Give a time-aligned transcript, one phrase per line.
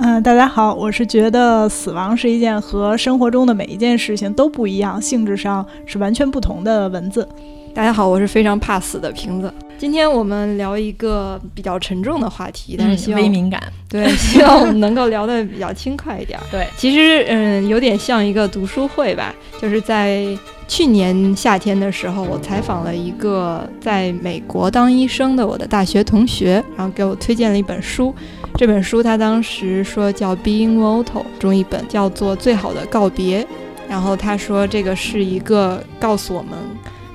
[0.00, 7.28] 嗯，大家好，我是觉得死亡是一件和生活中的每一件事情都不一样，性质上是完全不同的文字。
[7.74, 9.52] 大家好，我是非常怕死的瓶子。
[9.76, 16.38] 今天我们聊一个比较沉重的话题，但是希望微敏感，对，希望我们能够聊得比较轻快一点。
[16.48, 20.26] 对，其实嗯，有点像一个读书会吧，就是在
[20.68, 28.14] 去年夏天的时候，我采访了一个在美国当医生的我的大学同学，然后给我推荐了一本书。
[28.54, 31.04] 这本书他当时说叫《Being Mortal》，
[31.38, 33.42] 中一本叫做《最好的告别》。
[33.88, 36.52] 然后他说这个是一个告诉我们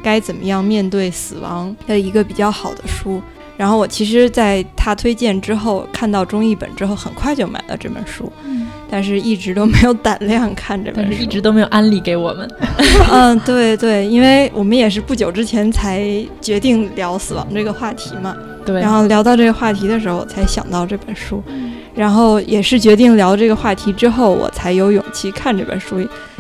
[0.02, 3.22] 该怎么样面对死亡的一个比较好的书。
[3.56, 8.32] 然后我其实在他推荐之后，看到中译本之后，很快就买了这本书。
[8.46, 12.50] 嗯，但是一直都没有胆量看这本书，一直都没有安利给我们。
[13.12, 16.04] 嗯，对对，因为我们也是不久之前才
[16.42, 18.36] 决定聊死亡这个话题嘛。
[18.66, 21.44] 对，然后聊到这个话题的时候，我才想到这本书，
[21.94, 26.00] 然后也是决定聊这个话题之后，我才有勇气看这本书，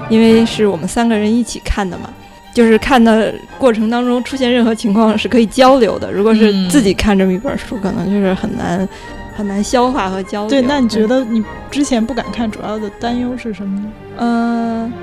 [0.10, 2.10] 因为是我们三个人一起看的嘛，
[2.54, 6.12] 就是看的过程当中出现任何情况是可以交流的。
[6.12, 8.88] 如果是自己看这么一本书，可能就是很难
[9.36, 10.50] 很难消化和交流。
[10.50, 13.86] 对，那你觉得你之前不敢看，主要的担忧是什么呢？
[14.18, 14.94] 嗯，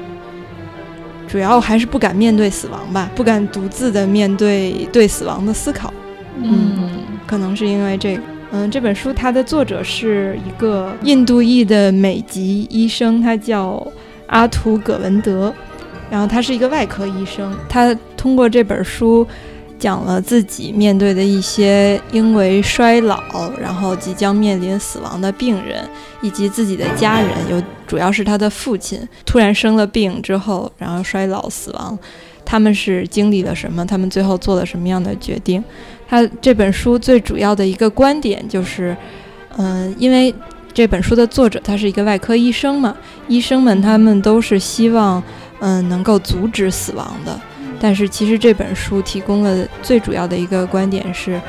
[1.26, 5.92] 主要还是不敢面对死亡吧，不敢独自的面对对死亡的思考。
[6.36, 6.90] 嗯。
[7.26, 13.86] 可能是因为这个，嗯，这本书它的作者是一个印度裔的美籍医生，他叫
[14.26, 15.54] 阿图·葛文德，
[16.10, 17.56] 然后他是一个外科医生。
[17.68, 19.26] 他通过这本书
[19.78, 23.22] 讲了自己面对的一些因为衰老，
[23.58, 25.88] 然后即将面临死亡的病人，
[26.20, 31.98] 以及自己的家人，有主要是他的父亲突然生了病之后，然后衰老死亡，
[32.44, 33.86] 他们是经历了什么？
[33.86, 35.64] 他们最后做了什么样的决定？
[36.06, 38.94] 他这本书最主要的一个观点就是，
[39.56, 40.34] 嗯，因为
[40.74, 42.94] 这本书的作者他是一个外科医生嘛，
[43.28, 45.22] 医生们他们都是希望，
[45.60, 47.40] 嗯，能够阻止死亡的。
[47.80, 51.40] 但是其实这本书提供了最主要的一个观点是，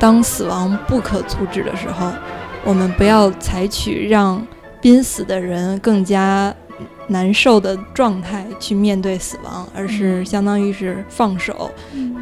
[0.00, 2.10] 当死亡不可阻止的时候，
[2.64, 4.44] 我们不要采取让
[4.80, 6.54] 濒死的人更加。
[7.08, 11.70] 难受的状态去面对死亡，而是相当于是放手，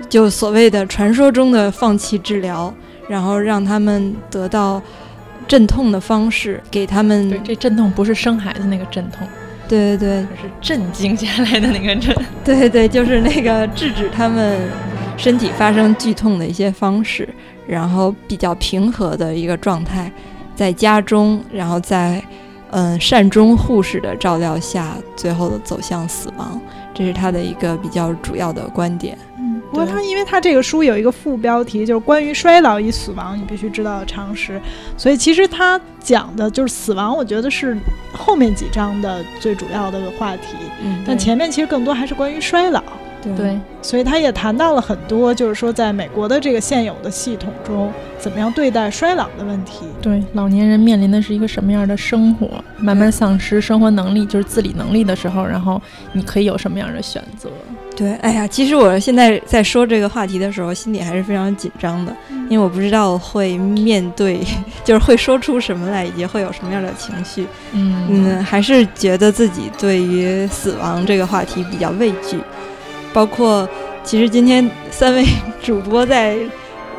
[0.08, 2.74] 就所谓的传说中的放弃治疗，
[3.06, 4.82] 然后让他们得到
[5.46, 7.28] 镇痛的方式，给他们。
[7.28, 9.28] 对，这镇痛不是生孩子那个镇痛，
[9.70, 12.14] 对对对，是震惊下来的那个震。
[12.44, 14.58] 对对，就是那个制止他们
[15.16, 17.28] 身体发生剧痛的一些方式，
[17.66, 20.10] 然后比较平和的一个状态，
[20.54, 22.22] 在家中，然后在。
[22.72, 26.56] 嗯，善终护士的照料下，最后的走向死亡，
[26.94, 29.18] 这是他的一个比较主要的观点。
[29.40, 34.60] 嗯，不过他因为他这个书有一个副标题，就是关于衰老与死亡你必须知道的常识，
[34.96, 37.76] 所以其实他讲的就是死亡，我觉得是
[38.12, 40.56] 后面几章的最主要的话题。
[40.82, 42.82] 嗯，但前面其实更多还是关于衰老。
[43.22, 49.86] 对，所以他也谈到了很多，就是说在美国的这个现有的系统中，怎么样对待衰老的问题。
[50.00, 52.48] 对，老年人面临的是一个什么样的生活？
[52.78, 55.80] 慢慢丧失生活能力，就是自理能力的时候，然后
[56.12, 57.50] 你可以有什么样的选择？
[57.94, 62.16] 对，哎呀，其实我现在在说这个话题的时候，心里还是非常紧张的，
[62.48, 64.40] 因为我不知道会面对，
[64.82, 67.46] 就是会说出什么来，以及会有什么样的情绪。
[67.72, 72.38] 嗯嗯，还是觉得自己对于死亡这个话题比较畏惧。
[73.12, 73.68] 包括，
[74.04, 75.24] 其实今天三位
[75.62, 76.36] 主播在，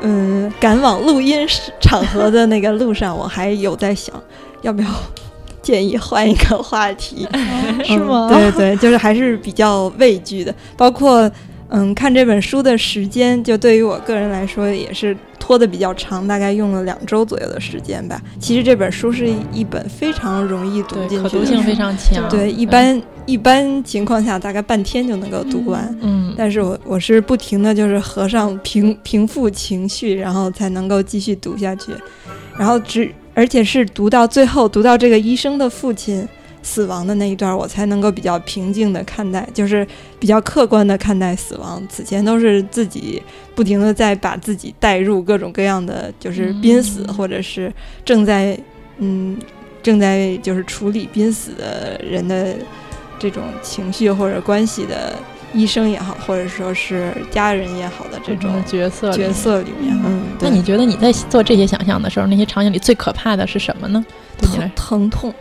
[0.02, 1.46] 嗯，赶往录音
[1.80, 4.14] 场合的那个路上，我还有在想，
[4.62, 4.88] 要不要
[5.62, 7.28] 建议换一个话题，
[7.86, 8.30] 是吗？
[8.30, 10.54] 对对，就是还是比较畏惧的。
[10.76, 11.30] 包括，
[11.72, 15.18] 嗯，看这本书的时间，就对于我个人来说也是。
[15.42, 18.22] 拖的比较长，大概用了两周左右的时间吧。
[18.40, 22.30] 其实这本书是一本非常容易读进去，可读性非常强。
[22.30, 25.94] 对，一般一般情况下大概半天就能够读完。
[26.02, 31.92] 嗯，但是我我是不停的就是合上平 平复情绪，然后才能够继续读下去。
[32.56, 36.26] 然后只而且是读到最后，读到这个医生的父亲。
[36.64, 39.86] 死亡的那一段，我才能够比较平静的看待，就是
[40.20, 41.82] 比较客观的看待死亡。
[41.90, 43.22] 此前都是自己
[43.56, 47.74] 不停的在把自己带入各种各样的，就是濒死或者是
[48.06, 48.58] 正在
[48.98, 49.38] 嗯
[49.82, 52.56] 正在就是处理濒死的人的
[53.18, 55.14] 这种情绪或者关系的
[55.54, 60.00] 医生也好，或者说是家人也好的这种角色角色里面。
[60.06, 64.06] 嗯，那你觉得你在做这些想象的时候，那些场景里最可怕的是什么呢？
[64.40, 65.34] 疼疼痛，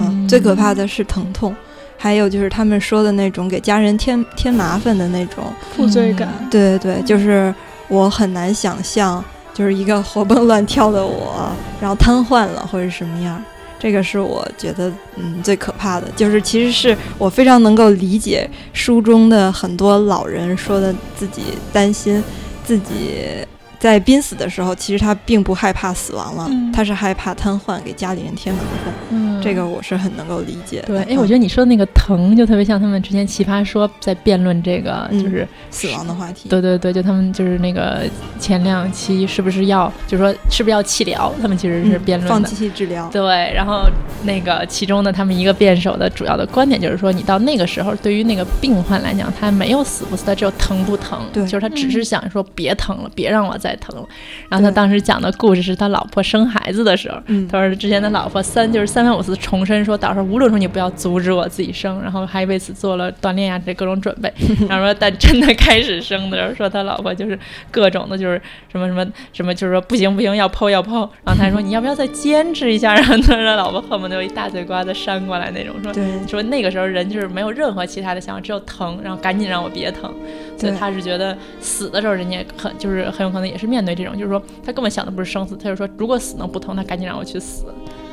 [0.00, 1.54] 嗯，最可怕的是疼痛，
[1.96, 5.44] 还有就是他们说的那种给家人添添麻烦的那种
[5.76, 6.28] 负罪感。
[6.50, 7.54] 对对对，就是
[7.88, 11.50] 我很难想象，就是一个活蹦乱跳的我，
[11.80, 13.42] 然后瘫痪了或者什么样。
[13.78, 21.42] 这个是我觉得嗯最可怕的，就是其实是我非常能够理解书中的很多老人说的自己
[21.72, 22.22] 担心
[22.62, 23.46] 自己。
[23.80, 28.92] 在濒死的时候，其实他并不害怕死亡了，他是害怕瘫痪，给家里人添麻烦。
[29.08, 30.84] 嗯，这个我是很能够理解。
[30.86, 36.50] 对，哎，我觉得你说的那个疼，就特别像他们之前奇葩说在辩论这个，就是死亡的话题。
[36.50, 38.02] 对对对，就他们就是那个
[38.38, 41.32] 前两期是不是要，就是说是不是要气疗？
[41.40, 43.08] 他们其实是辩论放弃治疗。
[43.10, 43.88] 对，然后
[44.24, 51.18] 那个其中的他们一个辩手的主要的观点就是说，你到那个时候，对于那个病患来讲，他没有死不死，他只有疼不疼。
[51.32, 53.69] 对，就是他只是想说别疼了，别让我再。
[53.76, 54.08] 疼了，
[54.48, 57.18] 然后他当时讲的故事是他老婆生孩子的时候，
[57.50, 64.32] 他说之前他老婆三就是三番五次重申说，到时候无论说你不要阻止我自己生，然后还为此做了锻炼呀这各种准备，
[64.68, 67.38] 然后说但真的开始生的时候，说他老婆就是
[67.70, 68.40] 各种的就是
[68.70, 75.92] 什么什么什么，就是说不行不行要剖要剖，然后他说你要不要再坚持一下， 然后他说老婆恨不得有一大嘴瓜子扇过来那种，说
[76.28, 80.12] 说那个时候人就是没有任何其他的想法，只有疼，然后赶紧让我别疼，
[80.60, 83.66] 所以他是觉得死的时候人家很就是很有可能也是。
[83.66, 87.66] 面对这种，就是说他根本想的不是生死，他就说如果死能不疼，他赶紧让我去死。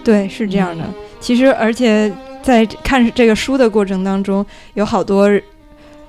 [0.03, 0.83] 对，是这样的。
[1.19, 2.13] 其实，而且
[2.43, 4.45] 在看这个书的过程当中，
[4.75, 5.27] 有好多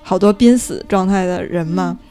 [0.02, 1.96] 好多濒死状态的人嘛。
[2.00, 2.07] 嗯，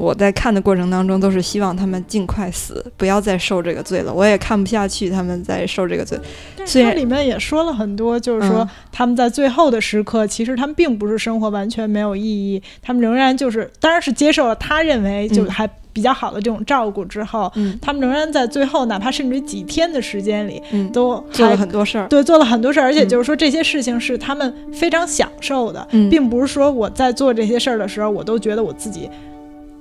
[0.00, 4.12] 我在看的过程当中都是希望他们尽快死，不要再受这个罪了。
[4.12, 6.18] 我也看不下去他们在受这个罪。
[6.66, 22.06] 虽然里面也说了很多，就是说他们在最后的时刻，其实他们并不是生活完全没有意义，他们仍然就是，当然是接受了他认为就还比较好的这种照顾之后，他们仍然在最后，哪怕甚至于几天的时间里，都做了很多事儿。
[22.08, 29.08] 对，做了很多事儿，而且就是说这些事情是他们非常享受的，并不是说我在做这些事儿的时候，我都觉得我自己。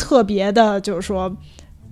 [0.02, 1.32] 特别的，就是说，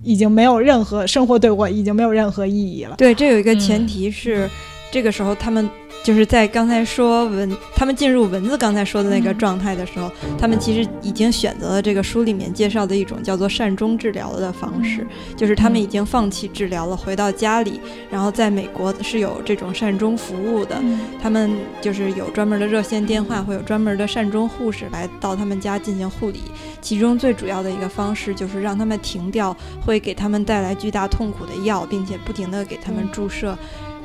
[0.02, 2.96] 已经没有任何生活对我已经没有任何意义了。
[2.96, 4.50] 对，这有一个前提是，
[4.90, 5.70] 这个时候他们。
[6.02, 15.06] 就是在刚才说文，他们进入文字刚才说的那个状态的时候，他们其实已经选择了这个书里面介绍的一种叫做善终治疗的方式，
[15.36, 17.80] 就是他们已经放弃治疗了，回到家里，
[18.10, 20.82] 然后在美国是有这种善终服务的，
[21.22, 21.50] 他们
[21.82, 26.40] 就是有专门的热线电话，会有专门的善终护士来到他们家进行护理。
[26.80, 29.54] 其中最主要的一个方式就是让他们停掉
[29.84, 33.56] 会给他们带来巨大痛苦的药，并且不停的给他们注射。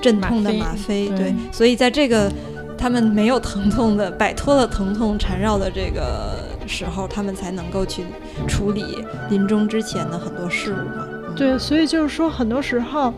[0.06, 2.32] 镇痛的吗啡，对，所以在这个
[2.78, 6.38] 他们没有疼痛的、摆脱了疼痛缠绕的这个
[6.68, 8.04] 时候，他们才能够去
[8.48, 11.08] 处理临终之前的很多事物嘛。
[11.36, 13.12] 对，所以就是说，很多时候，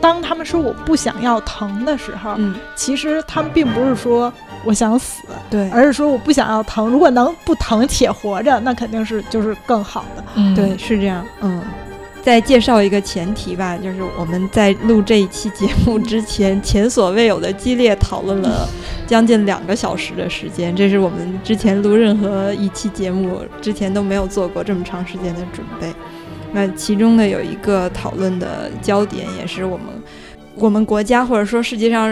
[0.00, 4.32] 当他们说我不想要疼的时候，嗯，其实他们并不是说
[4.64, 6.88] 我想死，对，而是说我不想要疼。
[6.88, 10.24] 如果能不疼且活着，那肯定是就是更好的。
[10.34, 11.62] 嗯，对，是这样，嗯。
[12.24, 18.66] 再介绍一个前提吧，就是我们在录这一期节目之前， 前所未有的激烈讨论了
[19.06, 25.92] 将近两个小时的时间，这是我们之前录任何一期节目之前都没有做过这么长时间的准备。
[26.54, 29.86] 那其中呢，有一个讨论的焦点，也是我们
[30.54, 32.10] 我们国家或者说世界上，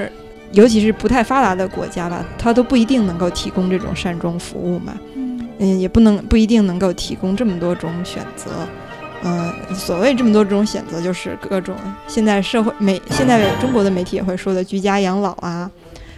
[0.51, 4.93] 尤其是不太发达的国家吧，它都不一定能够提供这种善终服务嘛，
[5.59, 8.51] 嗯，也不能不一定能够提供这么多种选择。
[9.25, 11.77] 嗯，所谓这么多种选择，就是各种
[12.09, 15.71] 现在社会媒，现在中国的媒体也会说的居家养老啊，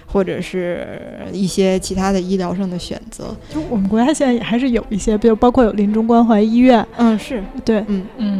[0.06, 0.98] 或者是
[1.30, 3.36] 一些其他的医疗上的选择。
[3.52, 6.86] 就我们国家现在也还是有一些，比如包括有临终关怀医院。
[6.96, 8.38] 嗯，是对，嗯嗯。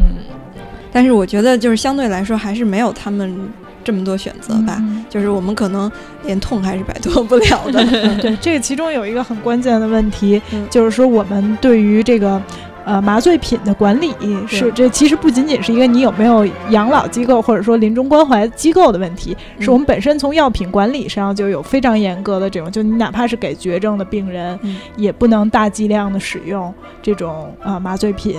[0.91, 3.37] 但是我觉得就是相对来说还是没有他们
[3.83, 4.83] 这么多选择吧。
[5.11, 5.93] 就是我们可能
[6.25, 7.85] 连痛还是摆脱不了的。
[8.23, 10.41] 对，这个其中有一个很关键的问题，
[10.71, 12.41] 就是说我们对于这个。
[12.85, 14.15] 呃，麻醉品的管理
[14.47, 24.59] 是这其实不仅仅是一个你有没有养老机构或者说临终关怀机构的问题，是我们本身从药品管理上就有非常严格的这种，就你哪怕是给绝症的病人，
[24.97, 26.73] 也不能大剂量的使用
[27.03, 28.39] 这种呃麻醉品。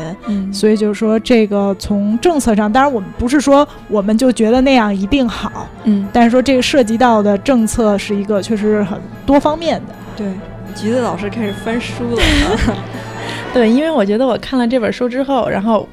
[0.54, 9.96] 所以就是说，这个从政策上，当然我们不是说我们就觉得那样一定好，嗯，但是说这个涉及到的政策是一个确实是很多方面的。
[10.16, 10.28] 对，
[10.76, 12.22] 橘子老师开始翻书了。
[13.56, 15.88] 对，因为我觉得我看了这本书之后，然后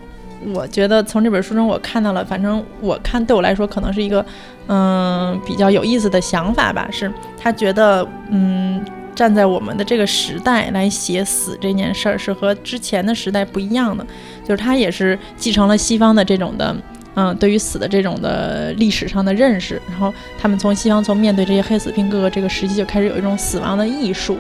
[0.52, 4.26] 我觉得从这本书中我看到了，反正我看对我来说可能是一个，
[4.66, 6.88] 嗯，比较有意思的想法吧。
[6.90, 14.04] 是他觉得，嗯，站在我们的这个时代来写死这件事儿，是和之前的时代不一样的。
[14.42, 16.76] 就是他也是继承了西方的这种的，
[17.14, 19.81] 嗯，对于死的这种的历史上的认识。
[19.88, 24.37] 然后他们从西方从面对这些黑死病各个这个时期就开始有一种死亡的艺术，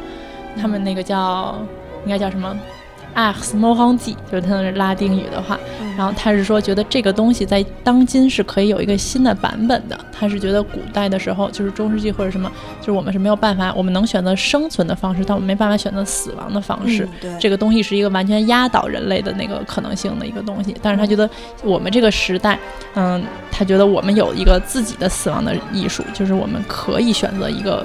[0.60, 1.56] 他们那个叫
[2.04, 2.58] 应该叫什么
[3.98, 5.58] 记就是它的拉丁语的话，
[5.96, 9.98] 然后他是说觉得这个东西在当今是可以有一个新的版本的。
[10.12, 12.50] 他是觉得古代的时候，就是中世纪或者什么，
[12.80, 17.08] 就是我们是没有办法，我们能选择生存的方式，但我们没办法选择死亡的方式。
[17.20, 20.76] 对，这个东西是一个完全压倒人类的那个可能性的一个东西。
[20.80, 21.28] 但是他觉得
[21.64, 22.58] 我们这个时代，
[22.94, 27.84] 嗯，他觉得我们有一个自己的死亡的艺术，就是我们可以选择一个，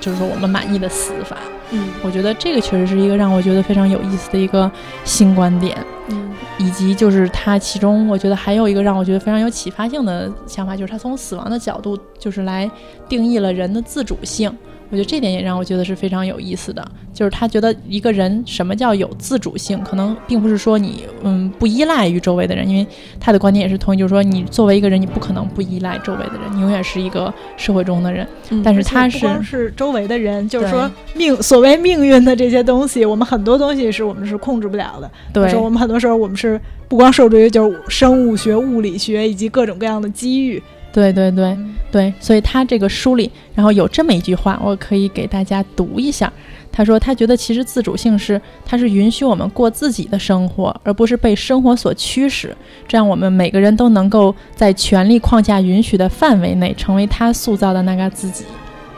[0.00, 1.36] 就是说我们满意的死法。
[1.70, 4.70] 嗯，我觉得这个确实是一个让我觉得非常有意思的一个
[5.04, 5.76] 新观点，
[6.08, 12.70] 嗯，以及就是它其中我觉得还有一个让我觉得非常有启发性的想法，就是他从死亡的角度就是来
[13.08, 14.50] 定义了人的自主性。
[14.90, 22.86] 我觉得这点也让我觉得是非常有意思的，就是他觉得一个人什么叫有自主性，可能并不是说你嗯不依赖于周围的人，因为
[23.20, 28.26] 他的观点也是同意，就是说你作为一个人，你不可能不依赖周围的人，你永远是一个社会中的人。
[28.64, 35.10] 但是他是不光是周围的人，就是说命所谓命运的这些东西，我们很多东西是我们是控制不了的。
[35.32, 40.62] 对，说我们很多时候我们是不光受制于就是生物学、物理学以及各种各样的机遇。
[40.92, 41.56] 对对对
[41.90, 46.32] 对，所以他这个书里，然后有这么一句话，我可以给大家读一下。
[46.70, 52.56] 他说，他觉得其实自主性是，他是允许我们过自己的生活，而不是被生活所驱使。
[52.86, 58.44] 这样，我们每个人都能够在权力框架允许的范围内，成为他塑造的那个自己。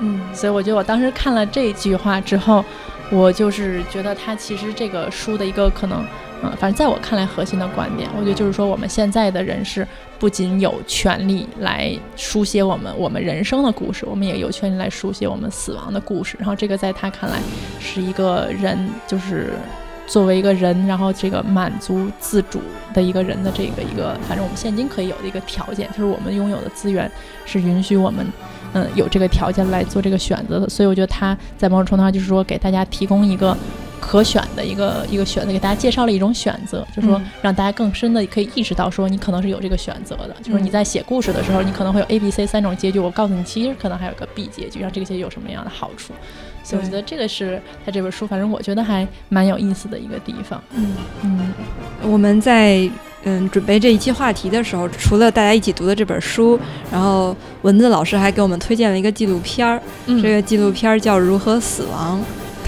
[0.01, 2.65] 嗯，所以我觉得我当时看了这句话之后，
[3.11, 6.05] 我就是觉得他其实这个书的一个可能。
[6.43, 9.87] 嗯，反正在我看来，核心的观点，我觉得就是说，我们现在的人是
[10.21, 16.37] 不仅有权利来书写我们我们人生的故事，我们也有权利来书写我们死亡的故事。
[16.39, 17.41] 然后这个在他看来
[17.81, 19.55] 是一个人，就是
[20.07, 22.61] 作为一个人，然后这个满足自主
[22.93, 27.11] 的一个人的这个一个，反正我们现今可以有的一个条件，就是我们拥有的资源
[27.47, 28.27] 是允许我们，
[28.75, 30.69] 嗯，有这个条件来做这个选择的。
[30.69, 33.57] 所以我觉得他在某种程度上就是说，给大家提供一个。
[34.01, 42.99] 可选的一个一个选择，给大家介绍了一种选择，就是说让大家更深的可以意识到，说你可能是有这个选择的，就是你在写故事的时候，你可能会有 A、B、C 三种结局。
[42.99, 46.13] 我告诉你，其实可能还有个 B 结局，让这个结局有什么样的好处。
[46.63, 50.63] 所以我觉得这个是他这本书，反正我觉得还蛮有意思的一个地方。
[50.75, 51.55] 嗯嗯，
[52.03, 52.89] 我们在
[53.25, 56.59] 嗯准备这一期话题的时候，除了大家一起读的这本书，
[56.93, 62.19] 然后文字老师还给我们推荐了一个纪录片儿，这个纪录片儿叫《如何死亡》。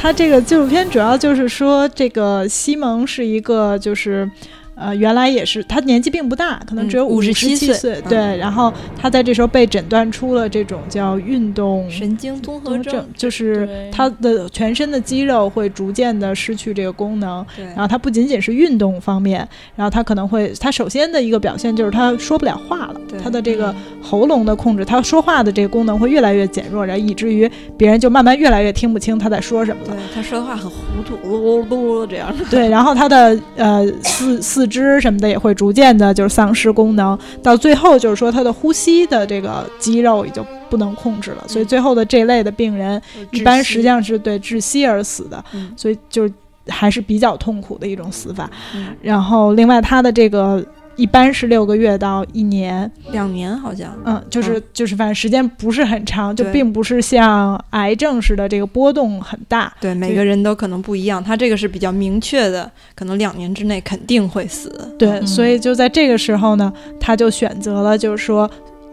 [0.03, 4.29] 他这个纪录片主要就是说，这个西蒙是一个就是。
[4.75, 8.01] 呃，原来也是，他年纪并不大，可能只有五十七岁。
[8.09, 17.45] 对，然后他在这时候被诊断出了这种叫运动神经综合症，就是他的全身的肌肉会逐渐的失去这个功能。
[17.55, 29.95] 对，然后他不仅仅是运动方面，然后他可能会，他首先的一个表现就是他说不了话了，他的这个喉咙的控制，他说话的这个功能会越来越减弱，然后以至于别人就慢慢越来越听不清他在说什么了。
[29.95, 30.77] 对，他说的话很糊
[31.07, 32.35] 涂，噜噜噜这样。
[32.51, 34.62] 对，然后他的呃四四。
[34.63, 43.03] 四肢什么的也会逐渐的，就是丧失功能，到最后就是说他的呼吸的这个肌肉也就不能控制了，所以最后的这类的病人
[43.33, 45.45] 一般实际上是对窒息而死的，
[45.77, 46.31] 所以就
[46.69, 48.49] 还是比较痛苦的一种死法。
[49.01, 50.65] 然后另外他的这个。
[50.97, 59.73] 一般是六个月到一年，两年好像，嗯，就是就是，反正时间不是很长，就并不是像癌症似的这个波动很大。
[59.81, 61.23] 对，每个人都可能不一样。
[61.23, 64.95] 他这个是比较明确的，可能两年之内肯定会死。
[64.99, 68.51] 对，所以就在这个时候呢，他就选择了，就是说。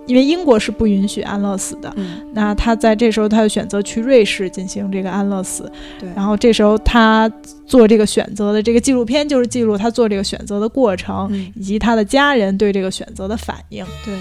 [0.09, 1.95] 因为英国是不允许安乐死的，
[2.33, 5.71] 那他在这时候他就选择去瑞士进行这个安乐死。
[5.99, 7.31] 对，然后这时候他
[7.67, 13.85] 做这个选择的这个纪录片就是记录他做这个选择的过程，以及他的家人对这个选择的反应。
[14.03, 14.15] 对，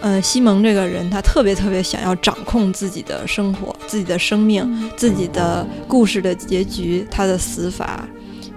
[0.00, 8.08] 呃，西蒙这个人他特别特别想要掌控自己的生活、自己的生命、自己的故事的结局、他的死法。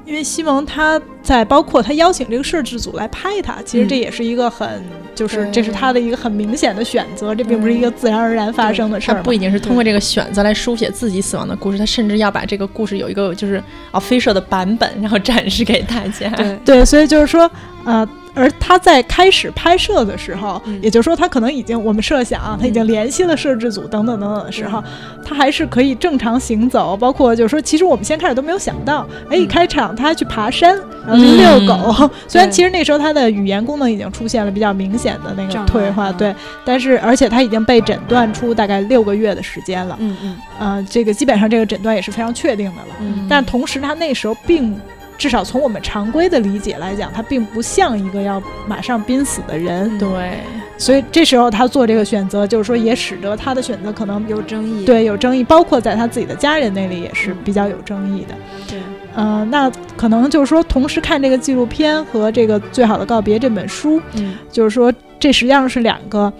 [0.07, 4.81] 因为西蒙他在包括他邀请这个摄制组来拍他，其实这也是一个很
[5.13, 9.15] 就是这是他的一个很明显的选择，这并不是一个自然而然发生的事儿。
[9.15, 13.61] 他不仅仅是通过这个选择来书写自己死亡的故事，他甚至要把这个故事有一个就是
[13.91, 16.31] official 的版本，然后展示给大家。
[16.63, 17.51] 对，所以就是说，
[17.83, 18.07] 呃。
[18.37, 24.83] 而他在开始拍摄的时候，也就是说，他可能已经我们设想他已经联系了摄制组等等等等的时候，
[25.25, 26.95] 他还是可以正常行走。
[26.95, 32.09] 包括就是说，其实我们先开始都没有想到，哎，一开场他去爬山，然后去遛狗。
[32.27, 39.97] 虽然其实那时候他的语言功能已经出现了比较明显的那个退化，对，但是而且他已经被诊断出大概六个月的时间了。
[39.99, 42.95] 嗯嗯，呃，这个基本上这个诊断也是非常确定的了。
[43.01, 44.77] 嗯，但同时他那时候并。
[45.17, 49.97] 至少从我们常规的理解来讲，他并不像一个要马上濒死的人。
[49.97, 50.39] 对，
[50.77, 54.85] 所以这时候他做这个选择，就是说也使得他的选择可能有争议。
[54.85, 58.35] 对，有争议，包括在他自己的家人那里也是比较有争议的。
[58.67, 58.79] 对，
[59.15, 66.31] 嗯，那可能就是说，同时看这个纪录片和这个《最好的告别》这本书，嗯，就是说这实际上是两个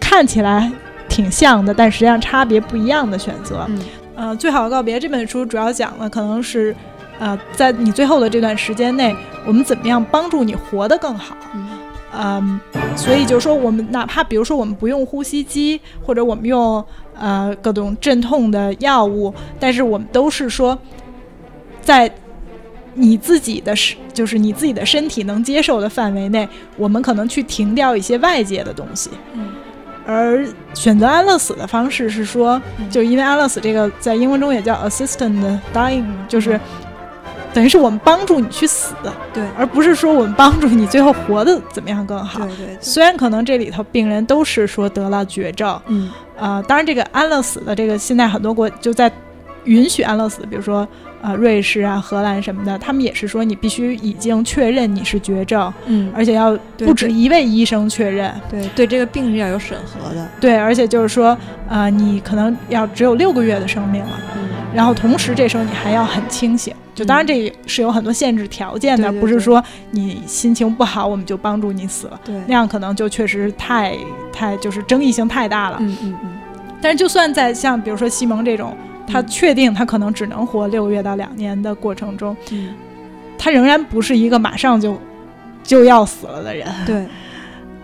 [0.00, 0.68] 看起来
[1.08, 3.64] 挺像的，但实际上差别不一样的选择。
[3.68, 3.78] 嗯，
[4.16, 6.74] 呃，《最好的告别》这本书主要讲的可能是。
[7.18, 9.14] 呃，在你最后的这段时间内，
[9.46, 11.36] 我们怎么样帮助你活得更好？
[12.18, 12.58] 嗯，
[12.96, 16.82] 所以就是说，我们哪怕比如说我们不用呼吸机，或者我们用
[17.18, 20.78] 呃各种镇痛的药物，但是我们都是说，
[21.82, 22.10] 在
[22.94, 29.10] 你自己的身，就是你自己的身体能接受的范围内，我们可能去停掉一些外界的东西。
[29.34, 29.48] 嗯，
[30.06, 36.58] 而选择安乐死的方式是说，就因为安乐死这个在英文中也叫 assisted dying，就是。
[37.56, 38.94] 等于是我们帮助你去死，
[39.32, 42.40] 对，而不是说我们帮助你最后活得怎么样更好。
[42.40, 42.78] 对对。
[42.82, 49.10] 虽然可能这里头病人都是说得了绝症，嗯，啊，当然这个安乐死的这个现在很多国就在
[49.64, 50.86] 允许安乐死，比如说
[51.22, 61.36] 啊瑞士啊荷兰什么的，他们也是说你必须已经确认你是绝症，嗯，而且要不止一位医生确认，对对，这个病是要有审核的，对，而且就是说
[61.68, 66.74] 呃你可能要只有六个月的生命了，嗯，然后同时这时候你还要很清醒。
[66.94, 73.94] 就当然这是有很多限制条件的，不是说你心情不好我们就帮助你死了，对，那样可能就确实太
[74.32, 75.76] 太就是争议性太大了。
[75.80, 76.30] 嗯嗯嗯。
[76.80, 78.74] 但是就算在像比如说西蒙这种，
[79.06, 82.74] 他确定他可能只能活六个月到两年的过程中，嗯，
[83.38, 84.96] 他仍然不是一个马上就
[85.62, 86.66] 就要死了的人。
[86.84, 87.06] 对，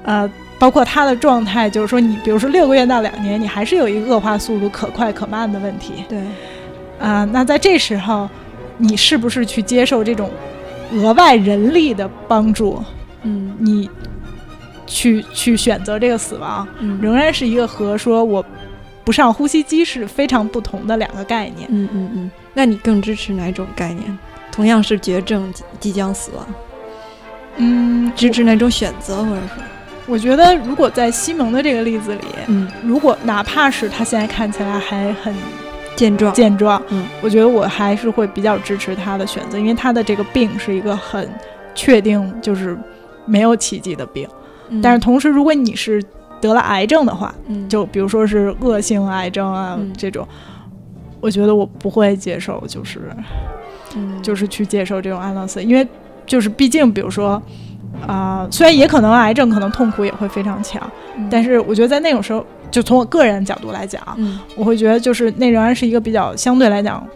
[0.04, 6.04] 呃，包括他的状态，就是说你比如说六个月到两年，你还是有一个恶化速度可快可慢的问题。
[6.08, 6.20] 对，
[6.98, 8.28] 啊，那在这时候。
[8.78, 10.28] 你是不是去接受这种
[10.94, 12.82] 额外人力的帮助？
[13.22, 13.88] 嗯，你
[14.86, 16.66] 去去选择这个死亡，
[17.00, 18.44] 仍然是一个和说我
[19.04, 21.68] 不上呼吸机是非常不同的两个概念。
[21.70, 24.18] 嗯嗯嗯，那你更支持哪种概念？
[24.50, 26.46] 同样是绝症即将死亡，
[27.56, 29.64] 嗯，支持哪种选择，或者说，
[30.06, 35.34] 我觉得如果在西蒙的这个例子里，嗯，如果哪怕是他现在看起来还很。
[35.94, 41.30] 健壮，健壮，嗯，我觉得我还是会比较支持他的选择，因为他的这个病是一个很
[41.74, 42.76] 确定就是
[43.26, 44.26] 没有奇迹的病。
[44.82, 46.02] 但是同时，如果你是
[46.42, 50.28] 得了癌症的话，嗯，就比如说是恶性癌症啊这种，
[51.20, 53.00] 我觉得我不会接受，就是，
[53.96, 55.86] 嗯，就是去接受这种安乐死，因为
[56.26, 57.40] 就是毕竟，比如说
[58.06, 60.82] 啊，虽然也可能癌症可能痛苦也会非常强，
[61.30, 62.44] 但是我觉得在那种时候。
[62.72, 67.06] 就从我个人角度来讲，嗯，我会觉得就是那仍然是一个比较相对来讲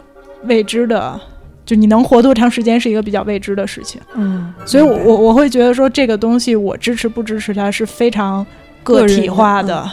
[0.44, 1.18] 未知的，
[1.64, 8.46] 就你能活多长时间是一个比较未知的事情，嗯，所以我我我会觉得说这个东西我支持不支持它是非常
[8.94, 9.88] 个体化的，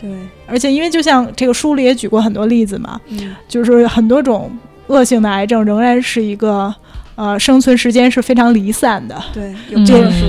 [0.00, 0.10] 对，
[0.46, 4.50] 而且因为就像这个书里也举过很多例子嘛，嗯，就是很多种
[4.86, 6.74] 恶性的癌症仍然是一个
[7.14, 10.26] 呃生存时间是非常离散的，对，有这数，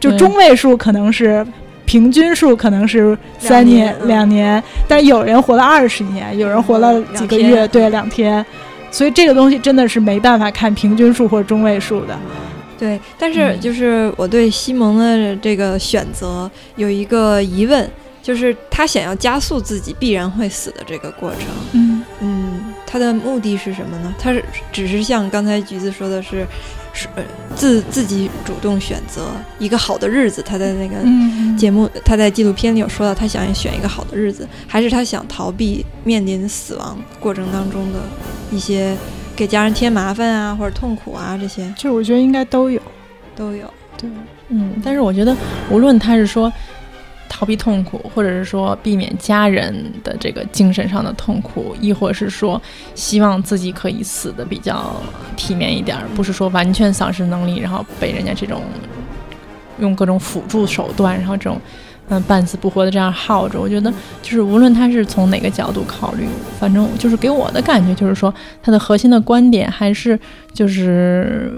[0.00, 1.46] 就中位数可能是。
[1.86, 8.42] 平均数可能是三年两年，但有人活了二十年，有人活了几个月，对两天，
[8.90, 12.18] 所以这个东西真的是没办法看平均数或者中位数的。
[12.78, 17.88] 对，但是就是我对西蒙的这个选择有一个疑问，
[18.22, 21.40] 就是他想要加速自己必然会死的这个过程。
[21.72, 24.14] 嗯嗯，他的目的是什么呢？
[24.18, 26.46] 他是只是像刚才橘子说的是。
[26.96, 27.08] 是
[27.56, 29.26] 自自己主动选择
[29.58, 30.94] 一个好的日子，他在那个
[31.58, 37.98] 节目，他在纪录片里有说到，他想选一个好的日子，还是他想逃避面临死亡过程当中的
[38.52, 38.96] 一些
[39.36, 41.72] 给家人添麻烦啊，或者痛苦啊这些？
[41.76, 42.80] 就我觉得应该都有，
[43.34, 43.72] 都有。
[43.96, 44.08] 对，
[44.48, 45.36] 嗯，但是我觉得
[45.70, 46.52] 无论他是说。
[47.26, 52.62] 逃避痛苦，或者是说避免家人的这个精神上的痛苦，亦或是说
[52.94, 54.94] 希望自己可以死的比较
[55.34, 58.62] 体面一点，不是说完全丧失能力，然后被人家这种
[59.80, 61.60] 用各种辅助手段，然后这种
[62.08, 63.60] 嗯半死不活的这样耗着。
[63.60, 66.26] 我觉得就是无论他是从哪个角度考虑，
[66.58, 70.18] 反正就是给我的感觉就是说，他的核心的观点还是
[70.52, 71.52] 就是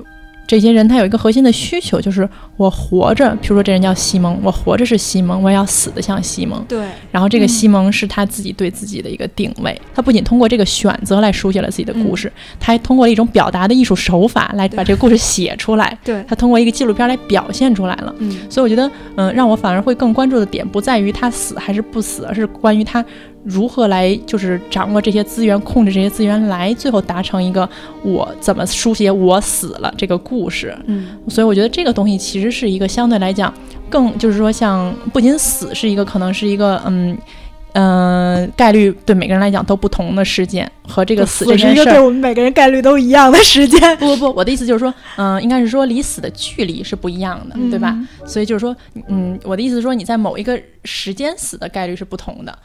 [0.46, 6.64] 这些人他有一个核心的需求，就是我活着，比如说这人叫西蒙，我活着是西蒙，我要死的像西蒙。
[6.68, 6.86] 对。
[7.10, 15.98] 然后这个西蒙是他自己对自己的一个定位，他不仅通过这个选择来书写了自己的故事，他还通过一种表达的艺术手法来把这个故事写出来。
[16.04, 16.24] 对。
[16.28, 18.14] 他通过一个纪录片来表现出来了。
[18.18, 18.36] 嗯。
[18.48, 23.04] 所以我觉得，嗯，让我反而会更关注的点不在于他死还是不死，而是关于他。
[23.46, 27.68] 如何来就是掌握这些资源，控制这些资源，来最后达成一个
[28.02, 30.76] 我怎么书写我死了这个故事。
[30.86, 33.52] 嗯，所以我觉得这个东西其实是一个相对来讲
[33.88, 37.16] 更就是说，像不仅死是一个可能是一个嗯。
[37.78, 43.78] 嗯，概率对每个人来讲都不同的事件，和这个死这件事对我们每个人概率都一样的时间。
[43.98, 47.94] 不不不，我的意思就是说，嗯，应该是说离死的距离是不一样的，对吧？
[48.24, 48.74] 所以就是说，
[49.08, 52.58] 嗯，我的意思是说，你在某一个时间死的概率是不同的。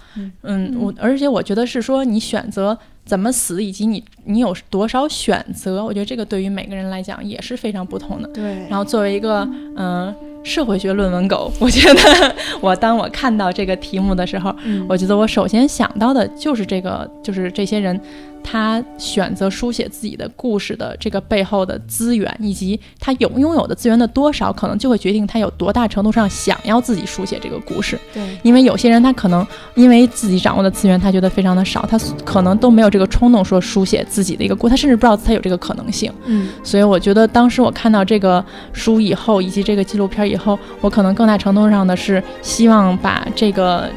[0.43, 8.29] 嗯，我而且我觉得是说，你选择怎么死，以及你你有多少选择，我觉得这个对于每个人来讲也是非常不同的。
[8.29, 8.65] 对。
[8.69, 9.41] 然后作为一个
[9.75, 10.15] 嗯。
[10.43, 14.53] 社会学论文狗， 我觉得我当我看到这个题目的时候，
[14.87, 17.99] 我觉得我首先想到的就是这个，就是这些人。
[18.43, 27.99] 他选择书写自己的故事的这个背后的资源，以及他有拥有的资源的多少，可能就会决定他有多大程度上想要自己书写这个故事。
[28.13, 36.11] 对，因为有些人他可能因为自己掌握的资源，他觉得非常的少，他可能都没有这个冲动说书写自己的一个故，他甚至不知道他有这个可能性。
[36.25, 43.89] 嗯，所以我觉得当时我看到这个书以后，以及这个纪录片以后，我可能更大程度上的是希望把这个。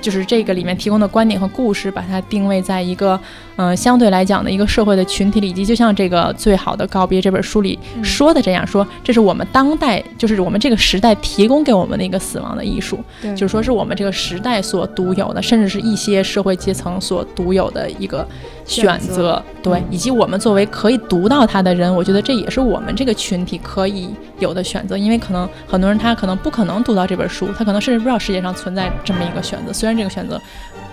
[0.00, 3.16] 就是这个里面提供的观点和故事，把它定位在一个，
[3.56, 12.98] 嗯，相对来讲的一个社会的群体里，以及就像这个《最好的告别》这本书里说的这样，说这是我们当代，就是我们这个时代提供给我们的一个死亡的艺术，
[13.36, 18.26] 就是说是我们这个时代所独有的，甚至是一些社会阶层所独有的一个。
[18.64, 24.96] 选择对，以及我们作为可以读到它的人，我觉得这也是我们这个群体可以有的选择。
[24.96, 29.72] 因为可能很多人他可能不可能读到这本书，他可能甚至不知道世界上存在这么一个选择。
[29.72, 30.40] 虽然这个选择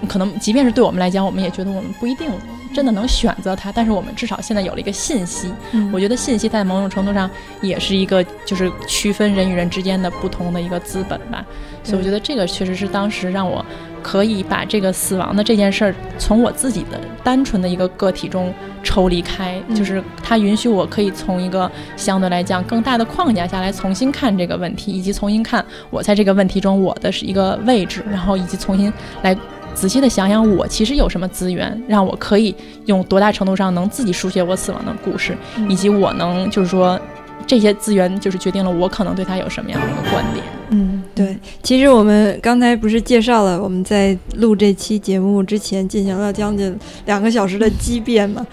[0.07, 2.29] 可能，即便是对我们来讲，我们也觉得我们不一定
[2.73, 5.51] 真的能选择它，但是我们至少现在有了一个信息。
[5.91, 7.29] 我觉得信息在某种程度上
[7.61, 11.45] 也是一个就是区分人与人之间的不同的一个资本吧。
[11.83, 13.65] 所以我觉得这个确实是当时让我。
[14.01, 29.35] 可以把这个死亡的这件事儿从我自己的单纯的一个个体中抽离开，就是它允许我可以从一个相对来讲更大的框架下来重新看这个问题，以及重新看我在这个问题中我的是一个位置，然后以及重新来
[29.73, 32.55] 仔细的想想我其实有什么资源，让我可以
[32.85, 36.99] 用多大程度上能自己书写我死亡的故事，以及我能就是说。
[37.47, 40.45] 这些资源就是决定了我可能对他有什么样的一个观点。
[40.69, 41.35] 嗯，对。
[41.63, 46.77] 其实我们刚才不是介绍了我们在录这期节目之前进行了将近
[47.07, 48.45] 两个小时的激辩嘛？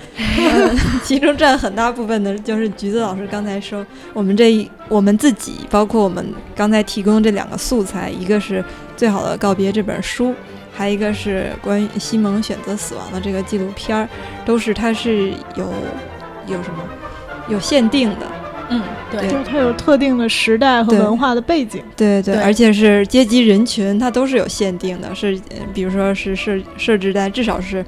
[1.05, 6.25] 其中占很大部分的就是橘子老师刚才说，我们这我们自己，包括我们
[6.55, 8.65] 刚才提供这两个素材，一个是
[8.97, 10.33] 最好的告别这本书，
[10.77, 14.09] 还一个是关于西蒙选择死亡的这个纪录片儿，
[14.45, 15.73] 都是它是有
[16.47, 16.85] 有什么
[17.49, 18.27] 有限定的。
[18.69, 25.41] 嗯，对，就是它有特定的时代和文化的背景，对对，而且是阶级人群，它都是有限定的，是
[25.73, 27.85] 比如说是设设置在至少是，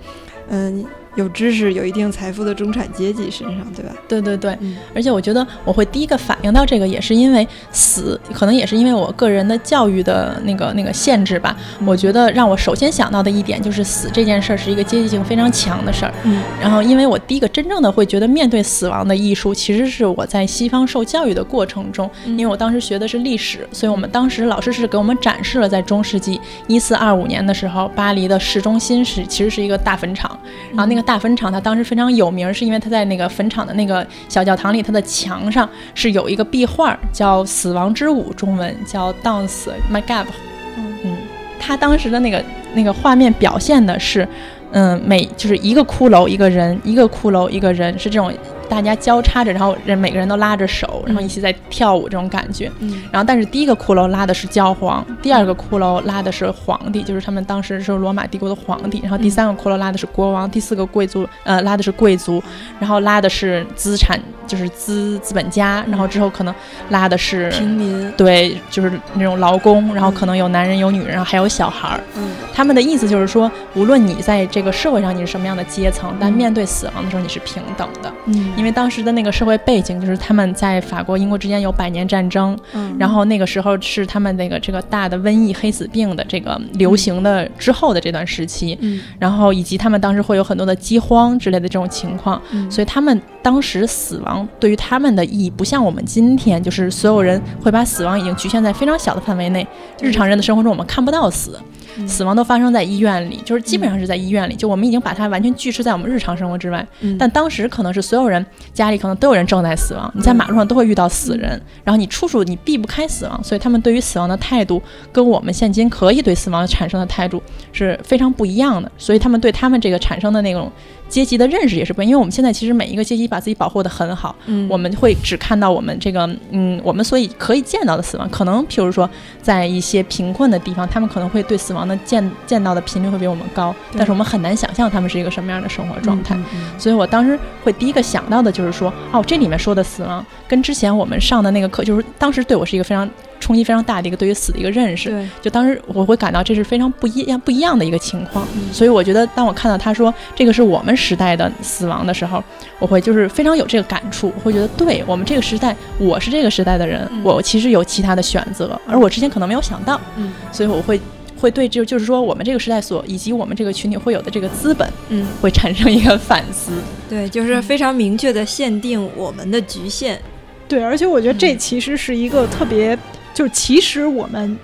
[0.48, 0.85] 嗯。
[1.18, 3.92] 有知识、有一定财富的中产阶级身上，对吧？
[4.07, 4.57] 对对对，
[4.94, 11.57] 而且我觉得我会第一个反应到这个，也是因为死，可能也是因为我个人的教育的那个那个限制吧。
[11.85, 16.14] 我觉得让我首先想到的一点就是死这件事儿是一个阶级性非常强的事儿。
[16.22, 30.38] 嗯，然后因为我第一个真正的会觉得面对死亡的艺术，其实是我在西方受教育的过程中，因为我当时学的是历史，所以我们当时老师是给我们展示了在中世纪一四二五年的时候，巴黎的市中心是其实是一个大坟场，
[30.70, 31.08] 然后那个。
[31.09, 40.31] 大坟场，它当时非常有名，是因为它在那个坟场的那个小教堂里，它的墙上是有一个壁画，叫《死亡之舞》，中文叫《Dance My g a b
[40.77, 41.16] 嗯，
[41.59, 42.44] 它当时的那个
[42.75, 44.29] 那个画面表现的是，
[44.73, 48.31] 嗯，每就是一个骷髅一个人，一个骷髅一个人，是这种。
[48.68, 52.70] 大家交叉着，然后人每个人都拉着手，然后一起在跳舞，这种感觉。
[52.81, 53.02] 嗯。
[53.11, 59.00] 然后，但是第一个骷髅拉的是教皇，第二个骷髅拉的是皇帝，就是他们当时是罗马帝国的皇帝。
[59.02, 62.42] 然后第三个骷髅拉的是国王，第四个贵族，呃，拉的是贵族，
[62.78, 65.85] 然后拉的是资产，就是资资本家。
[65.88, 66.54] 然后之后可能
[66.90, 69.94] 拉的是平民，对，就是那种劳工。
[69.94, 72.00] 然后可能有男人，有女人，然后还有小孩儿。
[72.16, 72.31] 嗯。
[72.54, 78.12] 他们的意思就是说，无论你在这个社会上你是什么样的阶层，但面对死亡的时候你是平等的。
[78.26, 78.52] 嗯。
[78.59, 92.68] 因为当时的那个社会背景就是他们在法国、英国之间有百年战争，嗯，然后那个时候是他们那个这个大的瘟疫、黑死病的这个流行的之后的这段时期，嗯，然后以及他们当时会有很多的饥荒之类的这种情况，嗯。
[92.68, 99.64] 所以他们当时死亡对于他们的意义不像我们今天，就是所有人会把死亡已经局限在非常小的范围内，
[100.03, 101.57] 日常人的生活中我们看不到死。
[101.97, 102.07] 嗯。
[102.09, 106.87] 死亡都发生在医院里，就是基本上是在医院里，就我们已经把它完全拒斥在我们日常生活之外。
[107.01, 107.16] 嗯。
[107.18, 114.82] 但当时可能是所有人家里可能都有人正在死亡，你在马路上都会遇到死人，然后你处处你避不开死亡，所以他们对于死亡的态度
[115.12, 120.70] 跟我们现今可以对死亡产生的态度是非常不一样的，所以他们对他们这个产生的那种
[121.09, 122.11] 阶级的认识也是不一样。
[122.11, 129.09] 因为我们现在其实每一个阶级把自己保护的很好，嗯我们会只看到我们这个嗯，我们所以可以见到的死亡，可能譬如说
[129.42, 136.35] 在一些贫困的地方，他们可能会对死亡的见见到的频率会比我们高，但是我们很难想象他们是一个什么样的生活状态。
[136.37, 143.09] 嗯嗯所以我当时会第一个想到的就是说，哦，这里面说的死亡跟之前我们上的那个课，就是当时对我是一个非常
[143.40, 145.11] 冲击非常大的一个对于死的一个认识。
[145.11, 148.72] 对，就当时我会感到这是非常不一样不一样的一个情况，嗯。
[148.72, 152.42] 所以我觉得当我看到他说这个是我们时代的死亡的时候，
[152.79, 157.22] 我会就是非常有这个感触，我会觉得对我们这个时代，我是这个时代的人，嗯。
[157.24, 160.33] 我其实有其他的选择，而我之前可能没有想到，嗯。
[160.53, 161.01] 所以我会
[161.40, 166.72] 会对就就是说我们这个时代所以及我们这个群体会有的这个资本嗯，会产生一个反思。
[167.09, 170.20] 对，就是非常明确的限定我们的局限。
[170.66, 172.98] 对，而且我觉得这其实是一个特别，
[173.34, 174.58] 就是其实我们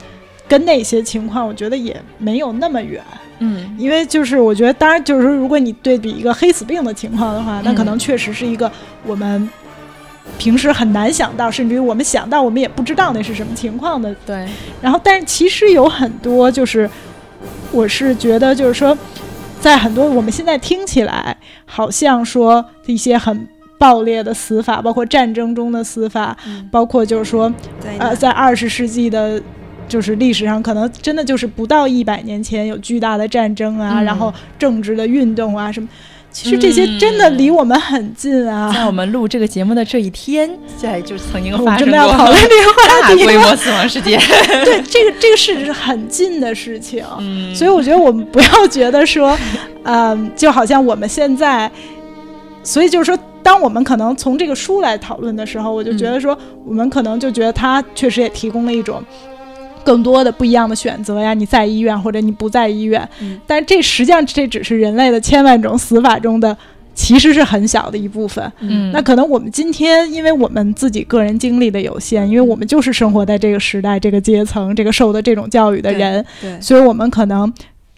[0.49, 3.03] 跟那些情况，我觉得也没有那么远。
[3.41, 8.71] 嗯因为就是我觉得，当然就是说，如果你对比一个黑死病的情况的话，那可嗯能确实是一个
[9.05, 9.49] 我们
[10.39, 14.15] 平时很难想到，甚至于我们想到我们也不知道那是什么情况的。
[14.25, 14.47] 对，
[14.81, 16.89] 然后，但是其实有很多，就是
[17.73, 18.97] 我是觉得，就是说，
[19.61, 23.47] 在很多我们现在听起来好像说一些很
[23.79, 29.41] 暴烈的死法，包括战争中的死法，嗯，包括就是说对，呃，在二十世纪的，
[29.89, 35.89] 就是历史上可能真的就是不到一百年前有巨大的战争啊，嗯然后政治的运动啊什么，
[36.31, 38.73] 其实这些真的离我们很近啊。
[38.73, 42.27] 在我们录这个节目的这一天，在就曾经发生过这个话
[43.03, 43.15] 大？
[43.17, 44.19] 规模死亡事件。
[44.65, 49.37] 对，这个这个是很近的事情，嗯，所以我觉得我们不要觉得说，
[49.85, 51.71] 嗯，就好像我们现在，
[52.63, 53.19] 所以就是说。
[53.45, 59.01] 当我们可能从这个书来讨论的时候，我就觉得说，我们可能就觉得它确实也提供了一种
[59.85, 61.35] 更多的不一样的选择呀。
[61.35, 63.39] 你在医院或者你不在医院，嗯。
[63.47, 66.57] 但这实际上这只是人类的千万种死法中的，
[66.95, 68.51] 其实是很小的一部分。
[68.61, 77.53] 嗯，那可能我们今天，因为我们自己个人经历的有限，因为我们就是生活在这个时代、这个阶层、这个受的这种教育的对人，对，所以我们可能，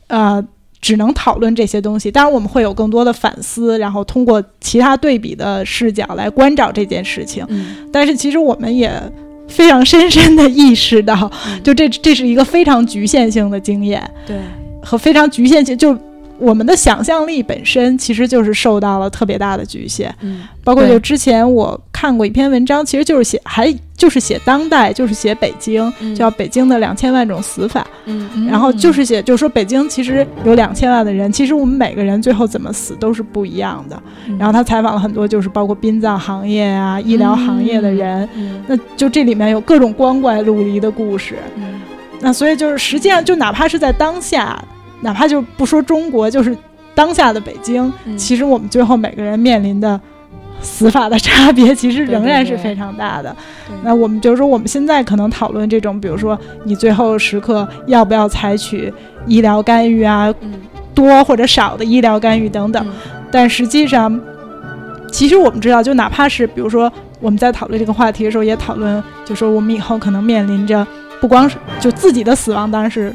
[0.09, 0.45] 呃，
[0.81, 2.11] 只能讨论这些东西。
[2.11, 7.45] 当然，我们会有更多的反思，然后通过其他对比的视角来关照这件事情。
[7.49, 8.91] 嗯但是，其实我们也
[9.49, 14.37] 非常深深的意识到，嗯就这这是一个非常局限性的经验对，
[14.83, 15.97] 和非常局限性，就
[16.39, 20.15] 我们的想象力本身其实就是受到了特别大的局限。
[20.21, 27.87] 嗯包括就之前我看过一篇文章，其实就是写还就是写当代，就是写北京，嗯叫《北京的两千万种死法》。
[28.49, 34.01] 然后就是写，就是说北京其实有两千万的人，其实我们每个人最后怎么死都是不一样的。
[34.29, 41.37] 嗯然后他采访了很多，就是包括殡葬行业啊、医疗行业的人，嗯那就这里面有各种光怪陆离的故事。
[41.57, 41.81] 嗯
[42.21, 44.63] 那所以就是实际上，就哪怕是在当下，
[45.01, 46.57] 哪怕就不说中国，就是
[46.95, 50.01] 当下的北京，嗯其实我们最后每个人面临的
[50.67, 53.35] 死法的差别，其实仍然是非常大的。
[53.67, 58.93] 对那我们就是说，我们现在可能讨论这种，比如说你最后时刻要不要采取
[59.27, 60.53] 医疗干预啊，嗯
[60.93, 62.85] 多或者少的医疗干预等等。
[62.85, 62.93] 嗯
[63.31, 64.21] 但实际上，
[65.11, 70.87] 其实我们知道，就哪怕是比如说我们在讨论这个话题的时候，也讨论，就说我们以后可能面临着
[71.21, 73.15] 不光是就自己的死亡，当然是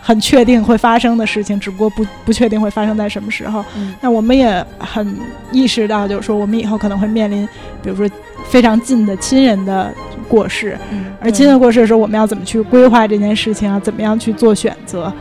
[0.00, 3.64] 很确定会发生的事情，只不过不不确定会发生在什么时候。
[3.76, 5.16] 嗯那我们也很
[5.52, 7.46] 意识到，就是说我们以后可能会面临，
[7.82, 8.08] 比如说
[8.48, 9.92] 非常近的亲人的
[10.28, 13.78] 过世，嗯而亲人过世的时候，我们要怎么去规划这件事情啊？
[13.78, 15.12] 怎么样去做选择？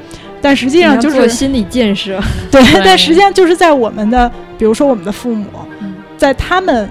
[0.42, 2.18] 但实际上就是心理建设。
[2.50, 5.46] 对， 对但实际上就是在我们的，比如说我们的父母，
[5.82, 6.90] 嗯在他们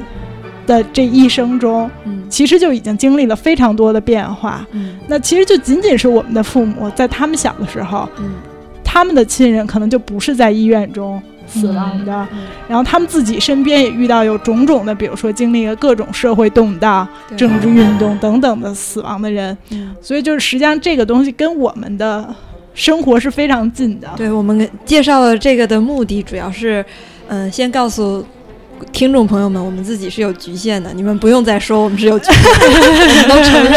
[0.69, 2.23] 的这一生中，嗯。
[2.29, 4.65] 其实就已经经历了非常多的变化。
[4.71, 4.97] 嗯。
[5.09, 8.35] 那其实就仅仅是我们的父母，在他们小的时候，嗯。
[8.85, 12.39] 他们的亲人可能就不是在医院中死亡的，嗯。
[12.69, 19.95] 然后他们自己身边也遇到有种种的，比如说经历了各种社会动荡、政治运动等等的死亡的人，嗯。
[20.01, 22.35] 所以就是实际上这个东西跟我们的
[22.75, 24.09] 生活是非常近的。
[24.17, 26.85] 对我们介绍了这个的目的，主要是，
[27.29, 28.25] 嗯、先告诉
[28.93, 32.43] 听众朋友们，我们自己是有局限的，你们不用再说我们是有局限，
[33.23, 33.73] 我们都承认。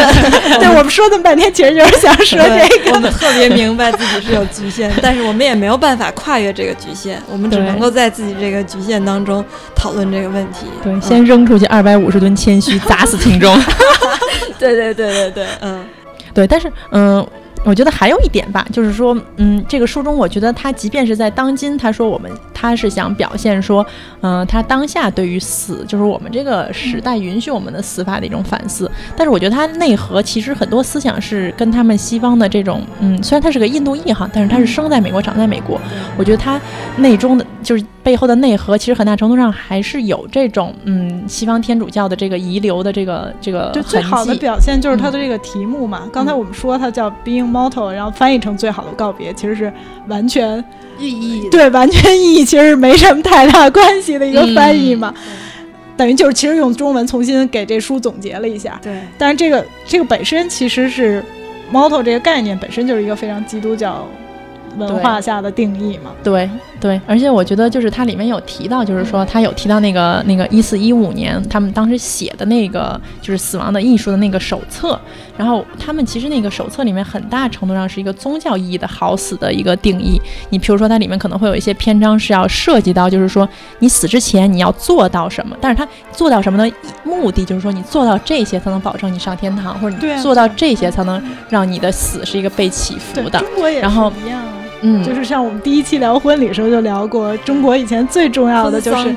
[0.58, 2.92] 对我们说这么半天，其实就是想说这个。
[2.92, 10.66] 我们特别明白自己是有局限，但是我们也没有办法跨越这个局限，我们只能够在自己这个局限当中讨论这个问题。
[10.82, 13.56] 对，先扔出去二百五十吨谦虚，砸死听众。
[14.58, 15.84] 对对对对对，嗯，
[16.34, 17.26] 对，但是嗯。
[17.64, 23.86] 我觉得还有一点吧，就是说，嗯，这个书中，我觉得他即便是在当今，他说我们他是想表现说，
[24.20, 28.90] 嗯，他当下对于死，就是我们这个时代允许我们的死法的一种反思。
[29.16, 35.80] 但是我觉得他内核其实很多思想是跟他们西方的这种，嗯，虽然他是个印度裔哈，但是他是生在美国，长在美国。
[36.16, 36.60] 我觉得他
[36.96, 43.70] 内中的就是背后的内核，其实很大程度上还是有这种，嗯，西方天主教的这个遗留的这个这个。
[43.72, 46.08] 就最好的表现就是他的这个题目嘛。
[46.12, 47.51] 刚才我们说他叫 Being。
[47.52, 49.72] motto，然后翻译成最好的告别，其实是
[50.08, 50.64] 完全
[50.98, 55.12] 意义对，完全意义其实没什么太大关系的一个翻译嘛，
[55.96, 58.80] 等于就是其实用中文重新给这书总结了一下。
[58.82, 61.22] 对，但是这个这个本身其实是
[61.70, 64.08] motto 这个概念本身就是一个非常基督教
[64.78, 66.12] 文化下的定义嘛。
[66.24, 66.32] 对。
[66.32, 66.50] 对，
[67.06, 74.98] 而且我觉得就是它里面有提到，就是说它有提到那个那个一四一五年他们当时写的那个就是死亡的艺术的那个手册，
[75.36, 80.20] 然后他们其实那个手册里面很大程度上是一个宗教意义的好死的一个定义。
[80.50, 93.42] 你比如说它里面可能会有一些篇章是要涉及到，就是说你死之前你要做到什么，但是它做到什么的目的就是说你做到这些才能保证你上天堂，或者你做到这些才能让你的死是一个被祈福的。
[93.80, 94.61] 然后一样。
[94.82, 99.16] 嗯，就是像我们第一期聊婚礼时候就聊过，中国以前最重要的就是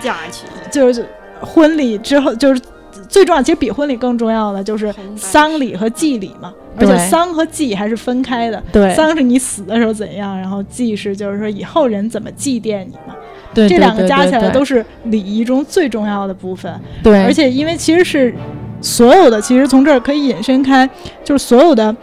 [0.72, 1.06] 就是
[1.42, 2.62] 婚礼之后就是
[3.10, 6.54] 最重要，其实比婚礼更重要的就是丧礼和祭礼嘛。
[6.78, 8.62] 而且丧和祭还是分开的。
[8.72, 13.16] 对，丧是你死的时候怎样，然后祭是就是说以后人怎么祭奠你嘛。
[13.54, 16.74] 对，这两个加起来都是礼仪中最重要的部分。
[17.02, 18.36] 对，而且因为其实是
[18.82, 20.90] 所有的，其实从这儿可以引申开，
[21.24, 21.96] 就是所有的。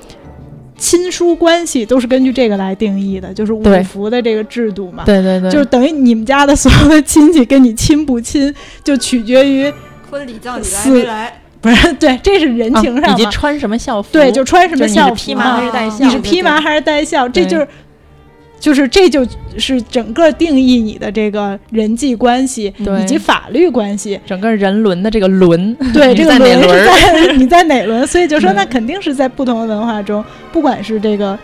[0.83, 5.05] 亲疏关系都是根据这个来定义的，就是五福的这个制度嘛。
[5.07, 9.73] 对对对，就是等于你们家的所有的亲戚跟你亲不亲，就取决于
[10.11, 11.39] 婚礼叫你来没来。
[11.61, 13.15] 不是，对，这是人情上。
[13.15, 14.09] 以及穿什么校服？
[14.11, 15.15] 对，就穿什么校服。
[15.15, 16.05] 披麻还是戴孝？
[16.05, 17.29] 你是披麻还是戴孝？
[17.29, 17.69] 这就是。
[18.63, 19.27] 就是，这就
[19.59, 28.07] 是整个定义你的这个人际关系以及法律关系，整个人伦的这个伦，对，这个轮是 在你在哪轮？
[28.07, 31.37] 所以就说，那肯定是在不同的文化中，不管是这个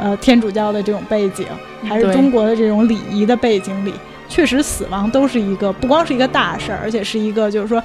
[0.00, 1.44] 呃天主教的这种背景，
[1.82, 3.92] 还是中国的这种礼仪的背景里，
[4.28, 7.82] 确实死亡都是一个不光是一个大事儿，而且是一个就是说。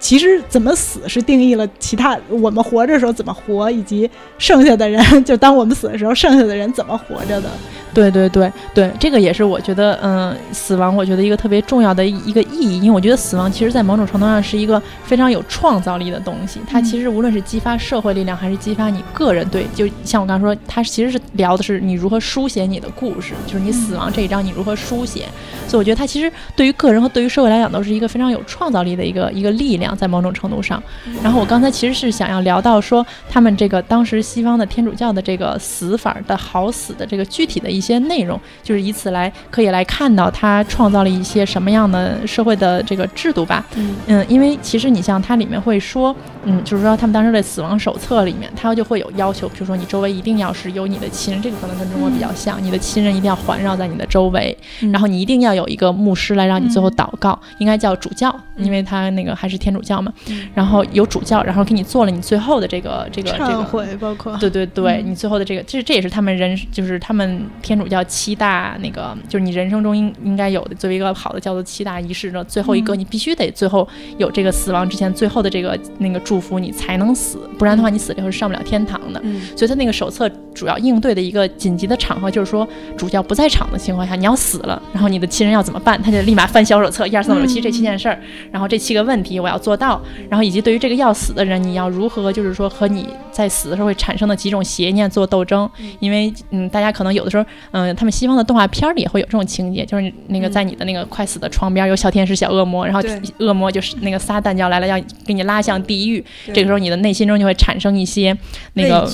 [0.00, 7.50] 其实怎么死是定义了其他我们活着时候怎么活，以及剩下的人 就当我们死的时候，剩下的人怎么活着的。
[7.92, 16.60] 对对对对，这个也是我觉得，嗯，死亡我觉得一个特别重要的一个意义，因为我觉得死亡其实在某种程度上是一个非常有创造力的东西。
[16.68, 25.26] 它其实无论是激发社会力量，还是激发你个人对，就像我刚才说，它其实是聊的是你如何书写你的故事，就是你死亡这一章你如何书写。
[25.66, 29.89] 所以我觉得它其实对于个人和对于社会来讲都是一个非常有创造力的一个一个力量。
[29.96, 30.82] 在某种程度上，
[31.22, 43.64] 然后我刚才其实是想要聊到说，他们这个当时西方的天主教的这个死法的好死的这个具体的一些内容，就是以此来可以来看到他创造了一些什么样的社会的这个制度吧。
[44.06, 54.56] 嗯，因为其实你像它里面会说，嗯，就是说他们当时的死亡手册里面，它就会有要求，比如说你周围一定要是有你的亲人，这个可能跟中国比较像，你的亲人一定要环绕在你的周围，
[54.92, 59.80] 然后你一定要有一个牧师来让你最后祷告，应该叫主教，因为他那个还是天主。
[59.80, 60.12] 教嘛，
[60.54, 79.20] 然后有主教，然后给你做了你最后的这个这个这个会，包括对对对，你最后的这个，这这也是他们人，就是他们天主教七大那个，就是你人生中应应该有的作为一个好的叫做七大仪式的最后一个，你必须得最后有这个死亡之前最后的这个那个祝福，你才能死，不然的话你死了以后是上不了天堂的。
[79.56, 82.68] 所以他那个手册主要应对的一个紧急的场合，就是说
[82.98, 86.00] 主教不在场的情况下，你要死了，然后你的亲人要怎么办？
[86.02, 88.20] 他就立马翻小手册，一二三四五六七这七件事儿，
[88.52, 89.76] 然后这七个问题我要做。
[89.80, 95.66] 到，然后以及对于这个要死的人，你要如何就是说和你在死的时候会产生的几种邪念做斗争？
[96.00, 103.00] 因为嗯，大家可能有的时候，嗯，他们西方的动画片里也会有这种情节，就是那个在你的那个快死的床边有小天使、小恶魔，然后
[103.38, 106.22] 恶魔就是那个撒旦就要来了，要给你拉向地狱。
[106.52, 108.36] 这个时候你的内心中就会产生一些
[108.74, 109.08] 那个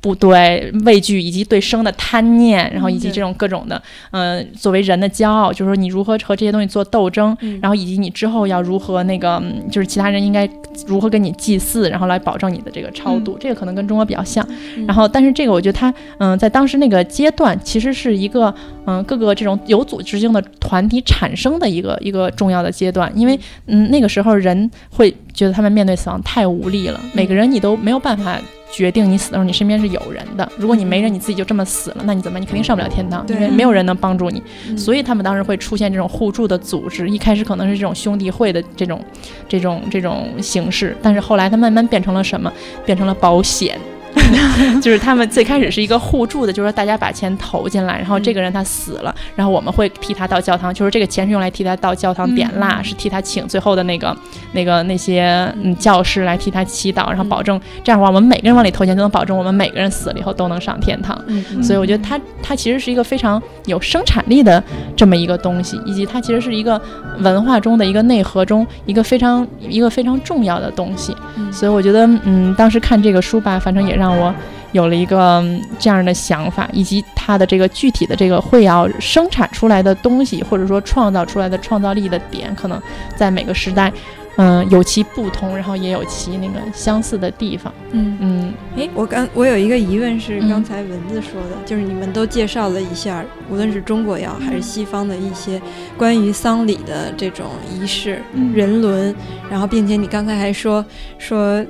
[0.00, 3.82] 不对畏惧，以及对生的贪念，然后以及这种各种的，
[4.12, 10.48] 嗯，作为人的骄傲，就是说你如何和这些东西做斗争，然后以及你之后要如何那个，就是其他人应该
[10.86, 14.46] 如何跟你祭祀，然后来保证你的这个超度，这个可能跟中国比较像。
[14.86, 18.54] 然后，但是这个我觉得它，嗯，在当时那个阶段，其实是一个，
[18.86, 28.40] 嗯，各个这种有组织性的团体产生的一个一个重要的阶段，因为，嗯，那个时候人会觉得他们面对死亡太无力了，每个人你都没有办法。
[28.70, 30.50] 决定你死的时候，你身边是有人的。
[30.56, 32.38] 如果你没人，你自己就这么死了，那你怎么？
[32.38, 34.42] 你肯定上不了天堂，因为没有人能帮助你。
[34.76, 39.02] 所以他们当时会出现这种互助的组织，一开始可能是这种兄弟会的这种、
[39.48, 42.52] 这种、这种形式，但是后来它慢慢变成了什么？
[42.84, 43.78] 变成了保险。
[44.82, 54.16] 就是他们最开始是一个互助的，就是说大家把钱投进来，然后这个人他死了，然后我们会替他到教堂，就是这个钱是用来替他到教堂点蜡，是替他请最后的那个
[54.52, 61.18] 那个那些嗯教师来替他祈祷，然后保证这样的话，我们每个人往里投钱，就能保证我们每个人死了以后都能上天堂。
[61.62, 64.62] 所以我觉得他他其实是一个非常有生产力的
[64.96, 66.80] 这么一个东西，以及它其实是一个
[67.20, 71.14] 文化中的一个内核中一个非常一个非常重要的东西。
[71.52, 74.08] 所以我觉得嗯，当时看这个书吧，反正也让。
[74.18, 74.34] 我
[74.72, 75.42] 有了一个
[75.78, 82.78] 这样的想法，以及它的这个具体的这个会要生产出来的东西，或者说创造出来的创造力的点，可能
[83.16, 83.90] 在每个时代，
[84.36, 87.72] 嗯，有其不同，然后也有其那个相似的地方。
[87.92, 88.54] 嗯嗯。
[88.76, 95.58] 哎，我刚我有一个疑问是，刚才文字说的，就是你们都介绍了一下，无论是中国也好，还是西方的一些
[95.96, 98.20] 关于丧礼的这种仪式、
[98.52, 99.14] 人伦，
[99.50, 100.84] 然后并且你刚才还说
[101.16, 101.64] 说。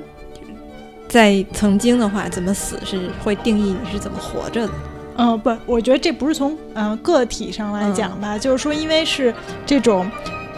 [1.09, 4.73] 在曾经的话，怎么死是会定义你是怎么活着的。
[5.17, 9.33] 嗯，不，我觉得这不是从嗯个体上来讲吧，就是说，因为是
[9.65, 10.09] 这种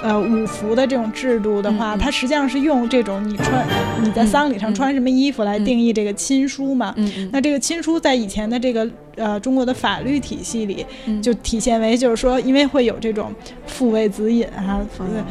[0.04, 3.66] 呃五服的这种制度的话，它实际上是用这种你穿
[4.04, 6.94] 你在丧礼上穿什么衣服来定义这个亲疏嘛。
[6.98, 10.86] 嗯那这个亲疏在以前的这个呃中国的法律体系里，
[11.24, 13.34] 就体现为就是说，因为会有这种
[13.66, 14.80] 父为子隐哈，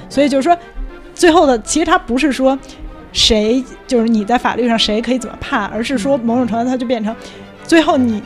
[0.08, 0.58] 所以就是说，
[1.14, 2.58] 最后的其实它不是说。
[3.12, 7.14] 谁就是你在法律上谁可以怎么判，而是说某种程度它就变成，
[7.64, 8.22] 最后你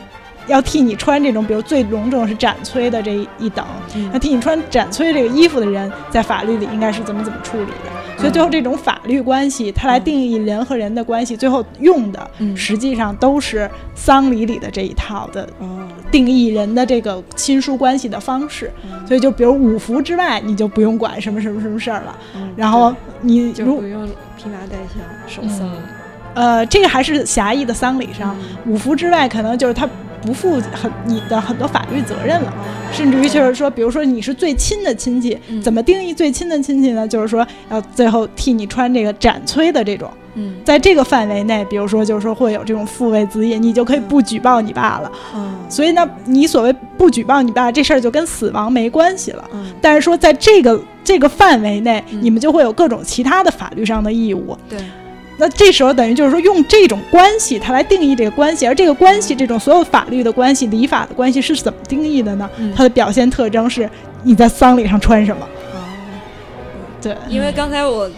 [0.47, 3.65] 要替你穿这种，比如最隆重是斩崔的这一等，
[4.13, 7.94] 要替你穿斩崔这个衣服的人，在法律里应该是怎么怎么处理的。
[8.17, 15.47] 所以最后这种法律关系，它来定义人和人的关系，最后用的实际上都是丧礼里的这一套的
[16.11, 18.71] 定义人的这个亲疏关系的方式。
[19.07, 22.17] 所以就比如五福之外，你就不用管什么什么什么事儿了。
[22.55, 25.69] 然后你如披麻戴孝守丧，
[26.35, 28.35] 呃，这个还是狭义的丧礼上，
[28.67, 29.89] 五福之外，可能就是他
[30.21, 32.53] 不负很你的很多法律责任了，
[32.91, 37.07] 甚至于就是说，比如说你是最亲的亲戚，怎么定义最亲的亲戚呢？
[37.07, 50.79] 就是说要最后替你穿这个斩崔的这种，嗯，在这个范围内，比如说就是说会有这种父为子业，你就可以不举报你爸了，嗯，所以呢，你所谓不举报你爸这事儿就跟死亡没关系了，嗯，但是说在这个。
[51.05, 54.57] 这个范围内，你们就会有各种其他的法律上的义务。
[54.67, 54.79] 对，
[55.37, 62.49] 那这时候等于就是说，用这种关系，它来定义这个关系，而这个关系，这种所有法律的关系、礼法的关系是怎么定义的呢？
[62.75, 63.89] 它的表现特征是
[64.23, 65.45] 你在丧礼上穿什么。
[65.73, 65.77] 哦，
[67.01, 68.09] 对，因为刚才我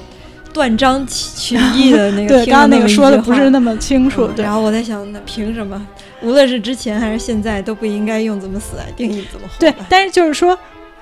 [0.53, 4.29] 断章取义的那个， 对，刚刚那个说的不是那么清楚。
[4.37, 5.81] 然后我在想，那凭什么？
[6.21, 9.53] 无论是之前还是现在，都不应该用怎么死来定义怎么活？
[9.59, 10.57] 对，但是就是说。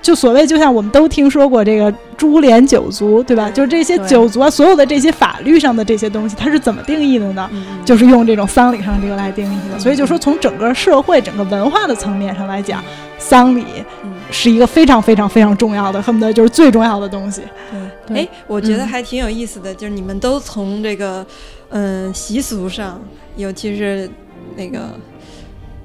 [0.06, 3.50] 就所谓，就像我们都听说过这个株连九族，对吧？
[3.50, 7.50] 就是这些九族啊，所有的这些法律上的这些东西，它是怎么定义的呢？
[7.84, 9.76] 就是用这种丧礼上这个来定义的。
[9.80, 12.80] 所以就说，从整个社会、整个文化的层面上来讲，
[13.18, 13.64] 丧礼
[14.30, 17.42] 是一个非常非常非常重要的，恨不得就是最重要的东西。
[18.06, 21.26] 对，哎，我觉得还挺有意思的，就是你们都从这个
[21.70, 23.00] 嗯习俗上，
[23.36, 24.08] 尤其是
[24.54, 24.90] 那个。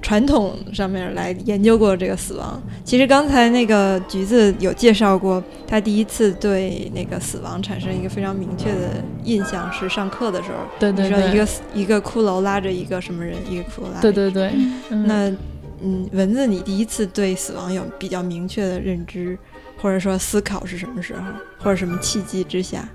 [0.02, 2.62] 传统上面来研究过这个死亡。
[2.84, 10.58] 其实刚才那个橘子有介绍过，他第一次对那个死亡产生一个非常明确的印象是上课的时候。
[10.80, 11.32] 对对对。
[11.32, 14.02] 一个一个骷髅拉着一个什么人，一个骷髅拉。
[14.02, 14.52] 对对对。
[14.90, 15.32] 那
[15.84, 19.38] 嗯，蚊子，你第一次对死亡有比较明确的认知，
[19.82, 21.22] 或者说思考是什么时候，
[21.58, 22.88] 或者什么契机之下？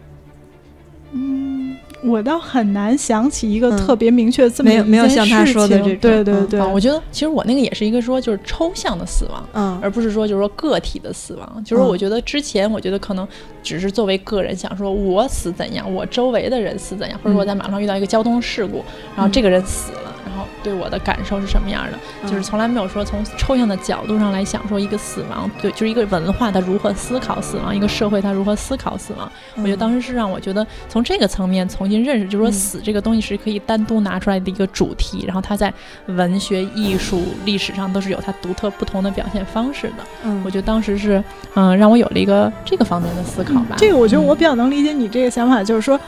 [1.13, 1.66] 嗯。
[2.03, 11.65] 我倒很难想起一个特别明确这么没有没有像他说的这种，对对对，我觉得其实我那个也是一个说就是抽象的死亡，嗯，而不是说就是说个体的死亡。
[11.65, 13.27] 就是我觉得之前我觉得可能
[13.63, 18.85] 只是作为个人想说我死怎样，我周围的人死怎样，或者我在马路上遇到一个交通事故，
[19.17, 20.16] 然后这个人死了。
[20.37, 29.31] 后对我的感受是什么样的，就是从来没有说从抽象的角度上来想说一个死亡，对，就是一个文化它如何思考死亡，一个社会它如何思考死亡。
[29.57, 35.73] 我觉得当时是让我觉得从这个层面重新认识，就是说死这个东西是可以单独拿出来的一个主题，然后它在
[36.07, 40.05] 文学、艺术、历史上都是有它独特不同的表现方式的。
[40.25, 41.23] 嗯，我觉得当时是
[41.55, 43.77] 嗯让我有了一个这个方面的思考吧。
[43.79, 45.99] 这个我觉得我比较能理解你这个想法，就是说。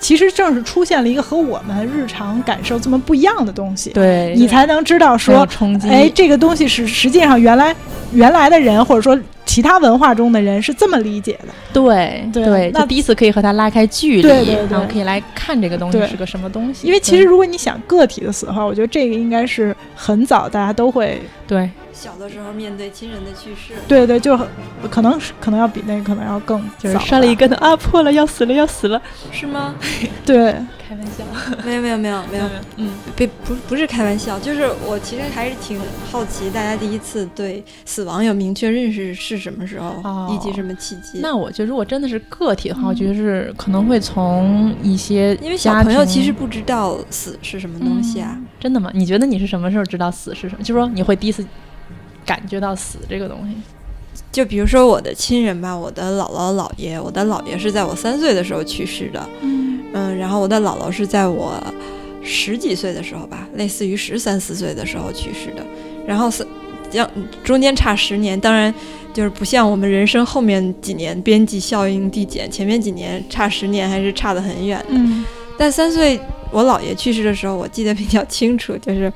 [0.00, 5.46] 其实正是出现了一个和我们日常感受这么不一样的东西，对你才能知道说，
[5.88, 7.74] 哎，这个东西是实际上原来
[8.12, 11.48] 原来的人或者说其他文化中的人是这么理解的。
[11.72, 16.86] 对对，那第一次可以和他拉开距离，对对对，可以来看这个东西是个什么东西。
[16.86, 21.68] 因为其实如果你想个体的死的话，我觉得这个应该是很早大家都会对。
[22.00, 24.34] 小的时候面对亲人的去世，对对，就
[24.90, 29.74] 可能是可能要比那个可能要更就是摔了一跟头啊，破了要死了要死了，是吗？
[30.24, 30.54] 对，
[30.88, 31.22] 开玩笑，
[31.62, 32.44] 没有没有没有没有，
[32.76, 35.78] 嗯，别不不是开玩笑，就是我其实还是挺
[36.10, 41.20] 好奇，大家第一次对死亡有明确认识是什么时候，以及什么契机？
[41.20, 48.90] 那我觉得如果真的是个体的话，我觉得是可能会从一些因为小朋友其实不知道死是什么东西啊，真的吗？
[48.94, 50.62] 你觉得你是什么时候知道死是什么？
[50.64, 51.44] 就是说你会第一次。
[52.30, 53.56] 感觉到死这个东西，
[54.30, 59.80] 就比如说我的亲人吧，我的姥姥姥爷，我的姥爷是在我三岁的时候去世的，嗯。
[59.92, 61.60] 嗯，然后我的姥姥是在我
[62.22, 65.66] 十几岁的时候吧，类似于十三四岁的时候去世的，
[66.06, 66.46] 然后是
[66.88, 67.10] 将
[67.42, 68.72] 中间差十年，当然
[69.12, 75.24] 就是不像我们人生后面几年边际效应递减，前面几年差十年还是差得很远的，嗯，
[75.58, 76.20] 但三岁
[76.52, 79.12] 我姥爷去世的时候，我记得比较清楚，就是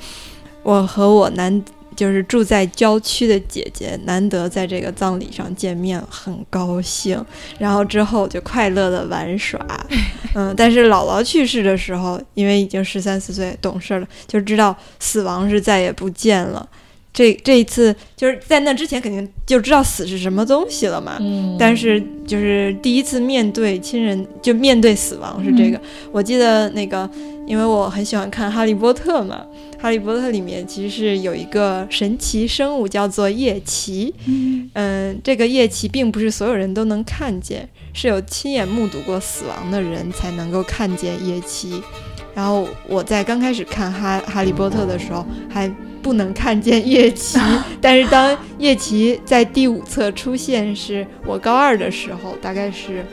[0.64, 1.64] 我和我男。
[1.96, 7.22] 就是住在郊区的姐姐，难得在这个葬礼上见面，很高兴。
[7.58, 9.58] 然后之后就快乐的玩耍，
[10.34, 10.54] 嗯。
[10.56, 16.68] 但是姥姥去世的时候，因为已经十三四岁，懂事了，就知道死亡是再也不见了。
[17.12, 21.16] 这这一次就是在那之前肯定就知道死是什么东西了嘛。
[21.20, 21.56] 嗯。
[21.56, 25.80] 但是就是第一次面对亲人，就面对死亡是这个。
[26.10, 27.08] 我记得那个，
[27.46, 29.44] 因为我很喜欢看《哈利波特》嘛。
[29.84, 34.14] 《哈利波特》里面其实是有一个神奇生物，叫做夜骑。
[34.72, 41.82] 嗯，这个夜骑并不是所有人都能看见，是有亲眼目睹过死亡的人才能够看见夜骑。
[42.34, 45.70] 然后我在刚开始看《哈哈利波特》的时候还
[46.00, 47.38] 不能看见夜骑，
[47.78, 53.04] 但是当夜骑在第五册出现，是我高二的时候，大概是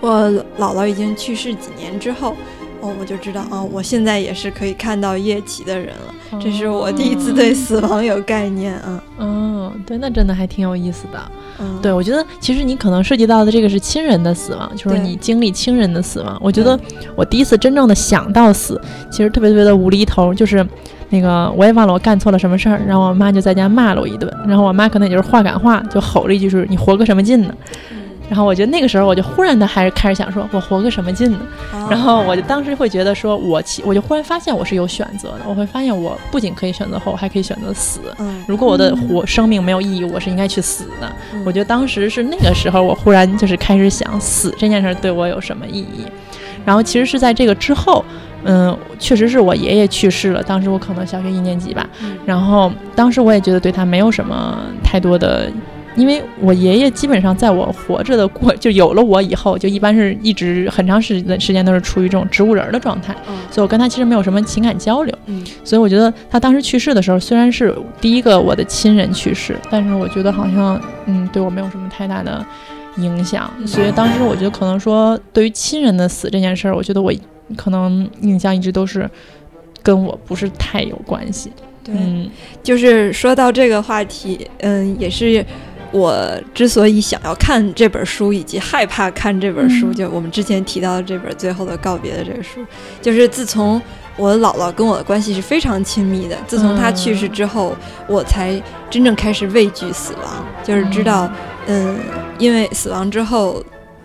[0.00, 0.30] 我
[0.60, 2.36] 姥姥已经去世几年之后。
[2.80, 6.14] 哦，我就知道啊，我现在也是可以看到夜骑的人了。
[6.40, 9.02] 这是我第一次对死亡有概念啊。
[9.18, 11.20] 嗯，对，那真的还挺有意思的。
[11.58, 16.38] 嗯，对，我觉得其实你可能涉及到的这个是亲人的死亡，就是你经历亲人的死亡。
[16.40, 16.78] 我觉得
[17.16, 20.64] 我第一次真正的想到死，其实特别特别的无厘头，就是
[21.08, 27.54] 那个我也忘了我干错了什么事儿，然后我妈就在家骂了我一顿，然后我妈可能也就是话赶话，就吼了一句说：“你活个什么劲呢？”
[28.28, 31.38] 然后我觉得那个时候我就忽然的还是开始想说，我活个什么劲呢？
[31.90, 38.00] 然后我就当时会觉得说，我其我就忽然发现我是有选择的，我会发现我不仅可以选择活，还可以选择死。
[38.46, 41.10] 如果我的活生命没有意义，我是应该去死的。
[41.44, 46.04] 我觉得当时是那个时候，我忽然就是开始想死这件事对我有什么意义。
[46.66, 48.04] 然后其实是在这个之后，
[48.44, 51.88] 嗯，确实是我爷爷去世了，当时我可能小学一年级吧。
[52.26, 55.50] 然后当时我也觉得对他没有什么太多的。
[55.98, 63.12] 因为我爷爷基本上在我活着的过，就有了我以后，就一般是一直很长时间时间都是处于这种植物人的状态，
[63.50, 65.12] 所以我跟他其实没有什么情感交流。
[65.26, 72.46] 嗯，所以我觉得他当时去世的时候，虽然是第一个我的亲人去世，但是我觉得好像嗯对我没有什么太大的
[72.98, 73.52] 影响。
[73.66, 77.12] 所以当时我觉得可能说对于亲人的死这件事儿，我觉得我
[77.56, 79.10] 可能印象一直都是
[79.82, 81.50] 跟我不是太有关系。
[81.88, 82.30] 嗯，
[82.62, 85.44] 就是说到这个话题，嗯，也是。
[85.90, 86.16] 我
[86.54, 92.64] 之所以想要看这本书，以及害怕看这本书，就我们之前提到的这本《最后的告别》的这个书，
[93.00, 93.80] 就是自从
[94.16, 96.36] 我姥姥跟我的关系是非常亲密的。
[96.46, 97.74] 自从她去世之后，
[98.06, 98.60] 我才
[98.90, 101.30] 真正开始畏惧死亡，就是知道，
[101.66, 101.96] 嗯，
[102.38, 103.64] 因为死亡之后，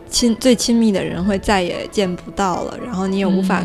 [0.09, 3.61] 亲最亲密的人会再也见不到了，然后你也无法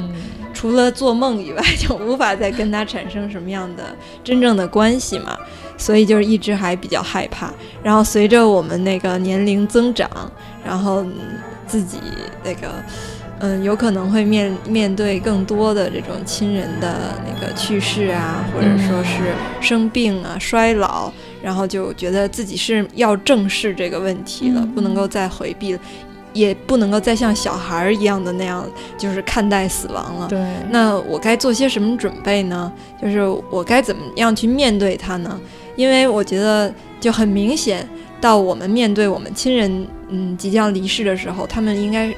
[0.58, 3.94] 除了做梦以外，就无法再跟他产生什么样的
[4.24, 5.38] 真正的关系嘛。
[5.76, 10.10] 所以就是一直还比较害怕，然后随着我们那个年龄增长，
[10.64, 11.06] 然后
[11.68, 11.98] 自己
[12.42, 12.82] 那个
[13.38, 25.80] 嗯，有可能会面面对更多的这种亲人的那个去世啊，或者说是生病啊、衰老，然后就觉得自己是要正视这个问题了，不能够再回避了。
[26.38, 28.64] 也不能够再像小孩儿一样的那样，
[28.96, 30.28] 就是看待死亡了。
[30.28, 30.38] 对，
[30.70, 32.72] 那我该做些什么准备呢？
[33.02, 33.20] 就是
[33.50, 35.40] 我该怎么样去面对它呢？
[35.74, 37.86] 因为我觉得就很明显，
[38.20, 42.14] 到我们面对我们亲人嗯即将离世的时候，他们应该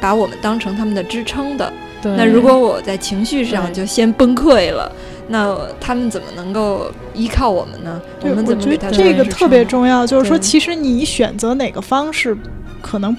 [0.00, 1.70] 把我们当成他们的支撑的。
[2.02, 4.90] 那如果我在情绪上就先崩溃了，
[5.26, 8.00] 那他们怎么能够依靠我们呢？
[8.22, 12.36] 我们怎么给他这个特别重要，就是说，其实你选择哪个方式，
[12.80, 13.14] 可能。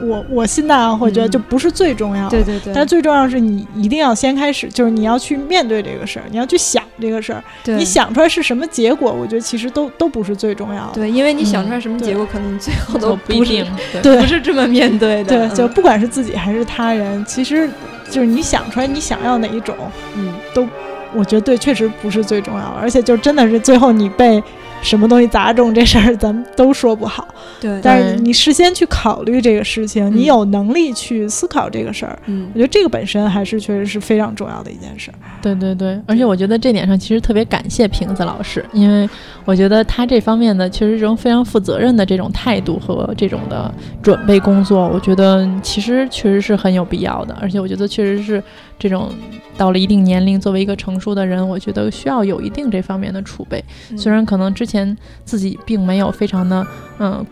[0.00, 2.72] 我我现在啊，会觉得就不是最重要的，对对对。
[2.74, 7.42] 但最重要是你一定要先开始，就是你要去面对这个事儿，你要去想这个事儿。
[7.64, 10.92] 你想出来是什么结果，我觉得其实都都不是最重要的。
[10.94, 13.66] 对，因为你想出来什么结果，可能最后都不一定，
[14.02, 15.48] 对，不是这么面对的。
[15.48, 17.68] 对，就不管是自己还是他人，其实
[18.10, 19.74] 就是你想出来你想要哪一种，
[20.14, 20.66] 嗯，都
[21.14, 22.76] 我觉得对，确实不是最重要的。
[22.80, 24.42] 而且就真的是最后你被。
[24.86, 27.26] 什么东西砸中这事儿，咱们都说不好。
[27.60, 35.10] 对，但是你事先去考虑这个事情，你有能力去思考这个事儿，嗯，我觉得这个本身还是确实是非常重要的一件事。
[35.42, 39.08] 对对对，而且我觉得这点上其实特别感谢瓶子老师，因为
[39.44, 47.36] 我觉得他这方面的确实这种非常负责任的这种态度和这种的准备工作，我觉得其实确实是很有必要的。
[47.40, 48.42] 而且我觉得确实是
[48.78, 49.12] 这种
[49.56, 53.64] 到了一定年龄，作为一个成熟的人，我觉得需要有一定这方面的储备。
[53.96, 56.66] 虽然可能之前自己并没有非常的
[56.98, 57.26] 嗯。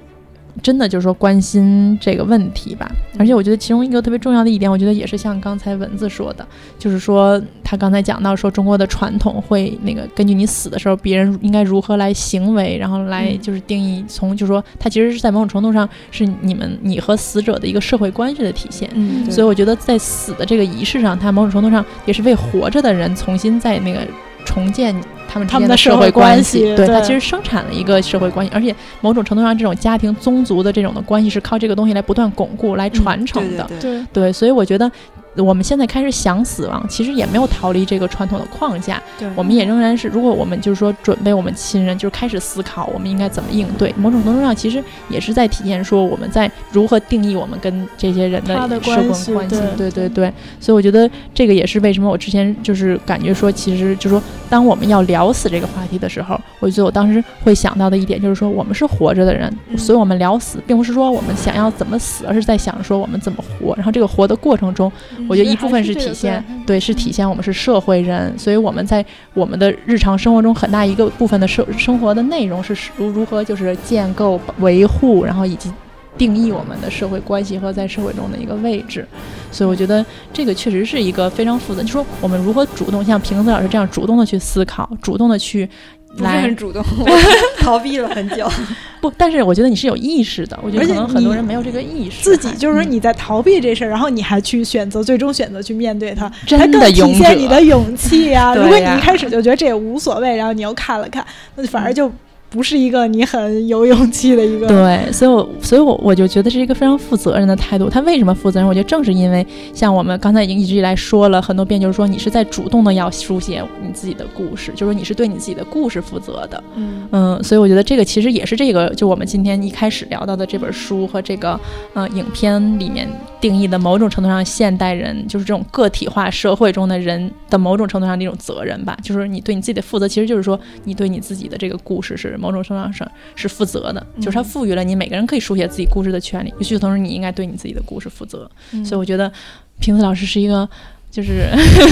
[0.62, 6.46] 真的就是说关心这个问题吧，而且我觉得其中一个特别重要的一点，我觉得也是像刚才文字说的，
[6.78, 18.88] 就是说他刚才讲到说中国的传统会那个根据你死的时候，别人应该如何来行为，然后来就是定义从就是说他其实是在某种程度上是你们你和死者的一个社会关系的体现。
[18.94, 24.00] 嗯，所以我觉得在死的这个仪式上，他某种程度上也是为活着的人重新在那个。
[24.46, 24.94] 重建
[25.35, 33.68] 他们他们的社会关系，对他其实生产了一个社会关系，而且某种程度上，这种家庭宗族的这种的关系是靠这个东西来不断巩固、来传承的。
[33.80, 34.89] 对对，所以我觉得。
[35.37, 39.03] 我们现在开始想死亡，其实也没有逃离这个传统的框架。
[39.18, 43.93] 对，我们也仍然是，如果我们就是说准备我们亲人，就是开始思考我们应该怎么应对。
[43.97, 49.57] 某种程度上，其实也是在体现说我们在如何定义我们跟这些人的社会关系。
[49.76, 50.32] 对对对。
[50.61, 63.74] 所以我觉得这个也是为什么我之前就是感觉说，其实就是说，当我们要聊死这个话题的时候，我觉得我当时会想到的一点就是说，我们是活着的人，所以我们聊死，并不是说我们想要怎么死，而是在想说我们怎么活。
[63.76, 64.91] 然后这个活的过程中。
[65.29, 75.72] 我觉得一部分是体现，对，是体现我们是社会人，所以我们在我们的日常生活中很大一个部分的生生活的内容是如如何就是建构、维护，然后以及
[76.16, 79.07] 定义我们的社会关系和在社会中的一个位置。
[79.51, 85.68] 所以我觉得这个确实是一个非常负责，就说我们如何主动像瓶子老师这样主动的去思考，主动的去。
[86.16, 86.82] 不是很主动，
[87.60, 88.48] 逃避了很久。
[89.00, 90.58] 不，但是我觉得你是有意识的。
[90.62, 92.22] 我觉得可能很多人没有这个意识。
[92.22, 98.54] 自己就是说你在逃避这事儿，然后你还去选择，最终选择去面对它，真的体现你的勇气呀。
[98.56, 101.24] 如果你一开始就觉得这也无所谓，然后你又看了看，
[101.56, 102.10] 那反而就。
[102.55, 107.90] 不是一个你很有勇气的一个对，所以，我所以，我我就觉得是一个非常负责任的态度。
[107.90, 108.68] 他为什么负责任？
[108.68, 116.62] 我觉得正是因为像我们刚才已经一直以来说了很多遍，就是说你是在主动的要书写你自己的故事，就是说你是对你自己的故事负责的。
[116.76, 121.59] 嗯嗯，所以我觉得这个其实也是这个，就我们今天一开始聊到的这本书和这个
[121.92, 123.09] 呃影片里面
[123.40, 132.38] 定义的某种程度上现代人就是这种个体化社会中的人的某种程度上的一种责任吧，就是你对你自己的负责，其实就是说你对你自己的这个故事是。
[132.45, 136.53] 某种程度上是负责的，就是它赋予了你每个人可以书写自己故事的权利。
[136.59, 138.51] 与此同时，你应该对你自己的故事负责。
[138.84, 139.32] 所以，我觉得
[139.80, 140.68] 瓶子老师是一个
[141.11, 141.49] 就是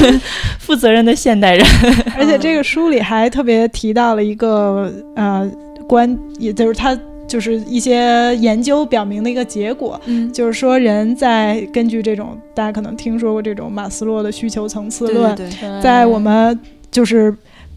[0.60, 1.66] 负责任的现代人。
[2.18, 5.50] 而且，这个书里还特别提到了一个呃
[5.88, 9.98] 观，也就是他就是一些研究表明的一个结果，
[10.34, 15.34] 就是说人在根据这种大家可能听说过这种马斯洛的需求层次论，
[15.80, 16.58] 在我们
[16.90, 17.34] 就是。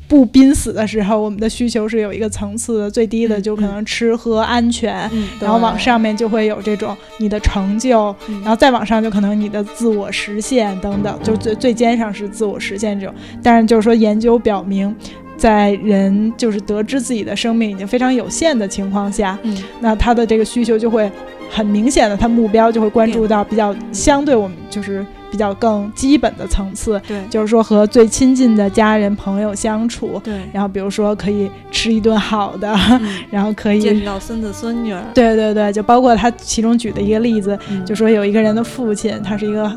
[0.07, 13.15] 不濒死的时候，我们的需求是有一个层次的，最低的就可能吃喝安全，然后往上面就会有这种你的成就，然后再往上就可能你的自我实现等等，就最最尖上是自我实现这种。
[13.41, 14.95] 但是就是说，研究表明，
[15.35, 19.37] 在人就是得知自己的生命已经非常有限的情况下，
[19.79, 21.11] 那他的这个需求就会
[21.49, 25.05] 很明显的，他目标就会关注到比较相对我们就是。
[25.35, 32.73] 比较更基本的层次，对，就是说和最亲近的家人朋友相处，对，然后比如说可以吃一顿好的，
[33.29, 39.69] 然后可以见到孙子孙女，对对对，就包括他其中举的一个例子，就说有一个人的父亲，他是一个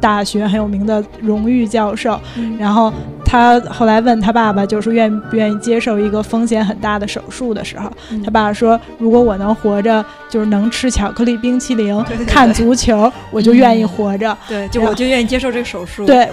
[0.00, 2.18] 大学很有名的荣誉教授，
[2.58, 2.90] 然后。
[3.32, 7.90] 他后来问他爸爸，就是愿不愿意接受一个风险很大的手术的时候，
[8.22, 14.36] 他爸爸说：“如果我能活着，就是能吃巧克力冰淇淋、 看足球，我就愿意活着。
[14.46, 16.28] 对，就我就愿意接受这个手术。”对。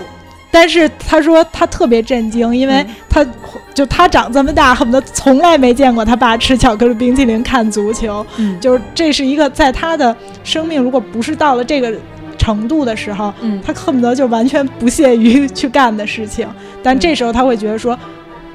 [0.52, 3.26] 但是他说他特别震惊，因为他
[3.74, 8.26] 就他长这么大，恨不得从来没见过他爸吃巧克力冰淇淋、看足球。
[8.36, 11.93] 嗯，就是这是一个在他的生命，如果不是到了这个
[12.39, 16.47] 程度的时候，嗯，他恨不得就完全不屑于去干的事情。
[16.81, 17.95] 但这时候他会觉得说，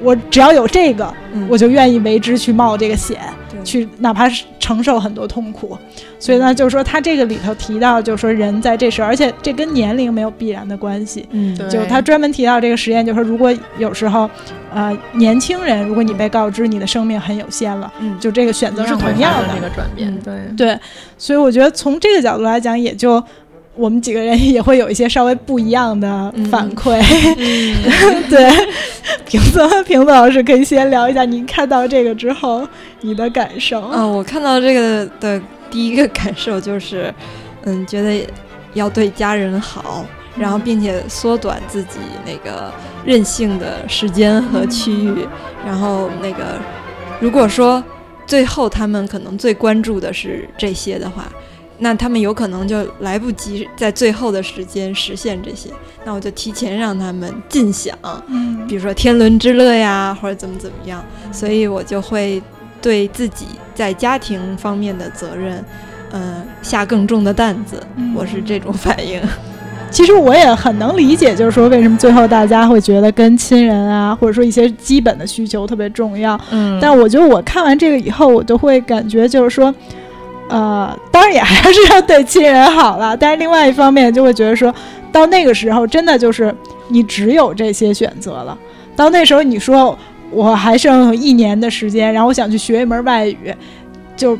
[0.01, 1.13] 我只要有这个，
[1.47, 3.17] 我就愿意为之去冒这个险。
[3.63, 5.75] 去哪怕是承受很多痛苦，
[6.19, 11.25] 所以呢，就是说他这个里头提到，就是说人在这时候，而且这跟年龄没有必然的关系。
[11.31, 14.29] 嗯，就他专门提到这个实验，就是说如果有时候，
[14.71, 19.47] 呃，年轻人，如果你被告知你的生命很有限了，嗯，就这个选择是同样的。
[19.55, 20.79] 那个转变，对对，
[21.17, 23.23] 所以我觉得从这个角度来讲，也就。
[23.75, 26.97] 我们几个人也会有一些稍微不一样的反馈，
[28.29, 28.49] 对，
[29.25, 32.65] 瓶子瓶子老师可以先聊一下，您看到这个之后
[33.01, 33.81] 你的感受。
[33.81, 34.05] 啊？
[34.05, 37.13] 我看到这个的第一个感受就是，
[37.65, 38.25] 嗯，觉得
[38.73, 40.05] 要对家人好，
[40.37, 42.71] 然后并且缩短自己那个
[43.05, 45.27] 任性的时间和区域，
[45.65, 46.57] 然后那个
[47.19, 47.83] 如果说
[48.25, 51.25] 最后他们可能最关注的是这些的话。
[51.77, 55.69] 那他们有可能就来不及在最后的时间实现这些，
[56.05, 57.97] 那我就提前让他们尽享，
[58.27, 61.03] 嗯，比如说天伦之乐呀，或者怎么怎么样，
[61.33, 62.41] 所以我就会
[62.81, 65.63] 对自己在家庭方面的责任，
[66.11, 67.81] 呃，下更重的担子。
[68.15, 69.21] 我是这种反应。
[69.91, 76.39] 其实我也很能理解，就是说为什么最后大家会觉得跟亲人啊，或者说一些基本的需求特别重要。
[76.51, 79.73] 嗯，但我觉得我看完这个以后，我就会感觉就是说。
[80.49, 84.73] 呃，当然也还是要对亲人好了，但是另外一方面就会觉得说，
[85.11, 86.53] 到那个时候真的就是
[86.89, 88.57] 你只有这些选择了。
[88.95, 89.97] 到那时候你说
[90.31, 93.53] 我还剩一年的时间，然后我想去学一门外语，
[94.15, 94.37] 就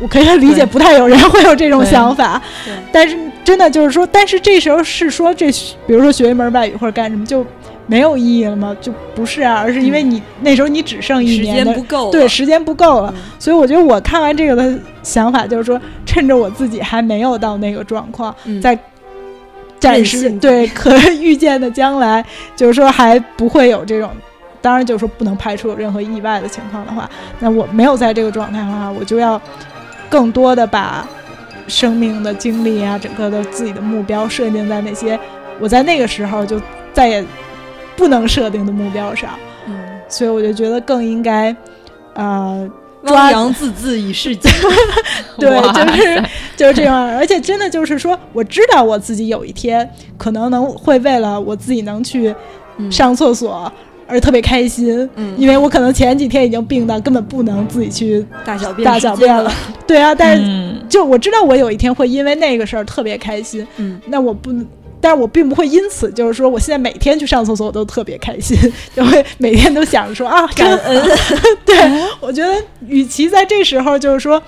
[0.00, 2.40] 我可以理解，不太有人会有这种想法。
[2.92, 5.50] 但是真的就是说，但是这时候是说这，
[5.86, 7.44] 比如说学一门外语或者干什么就。
[7.90, 8.76] 没有意义了吗？
[8.82, 13.12] 就不是啊，而是因为你那时候你只剩一年的，不够，对，时间不够了。
[13.38, 18.78] 所以我觉得我看完这个的想法就是说，趁着我自己还没有到那个状况，在
[19.80, 22.22] 暂时对可预见的将来，
[22.54, 24.10] 就是说还不会有这种，
[24.60, 27.08] 当然就是说不能排除有任何意外的情况的话，
[27.40, 29.40] 那我没有在这个状态的话，我就要
[30.10, 31.08] 更多的把
[31.66, 35.18] 生命的经历啊，整个的自己的目标设定在那些
[35.58, 36.60] 我在那个时候就
[36.92, 37.24] 再也。
[37.98, 39.30] 不能设定的目标上，
[39.66, 39.74] 嗯，
[40.08, 41.54] 所以我就觉得更应该，
[42.14, 42.70] 呃，
[43.02, 44.48] 汪洋自自以是己，
[45.36, 46.22] 对，就是
[46.56, 46.96] 就是这样。
[47.16, 52.32] 而且真的就是说，我知道我自己有一天可能能会为了我自己能去
[52.88, 53.70] 上厕所
[54.06, 59.52] 而特别开心，嗯，因为我可能前几天已经病到根本不能自己去大小便大小便了，
[59.86, 64.52] 对啊，但是就我知道我有一天会因为那个事儿特别开心，嗯，那我不。
[65.00, 68.56] 但是我并不会因此就是说，我现在每天去上厕所我都特别开心，
[68.96, 71.02] 就会每天都想着说啊，感恩。
[71.64, 71.76] 对，
[72.20, 72.52] 我觉得
[72.86, 74.42] 与其在这时候就是说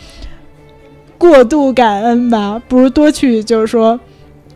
[1.17, 3.99] 过度感恩吧，不如多去就是说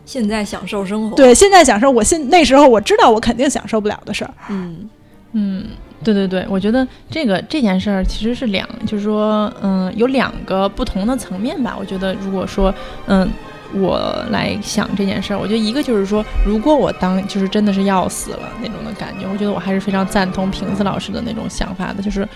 [0.05, 1.15] 现在享受生活。
[1.17, 4.35] 对，现在享受，我现那时候我知道我肯定享受不了的事儿。
[4.51, 4.91] 嗯
[5.33, 5.65] 嗯，
[6.03, 11.77] 对对对，我觉得这个这件事儿其实是两，就是说嗯，有两个不同的层面吧。
[11.79, 12.75] 我觉得如果说
[13.07, 13.31] 嗯。
[13.75, 22.27] 我来想这件事儿，我觉得一个就是说，如果我当就是真的是要死了那种的感觉，我觉得我还是非常赞同瓶子老师的那种想法的，就是，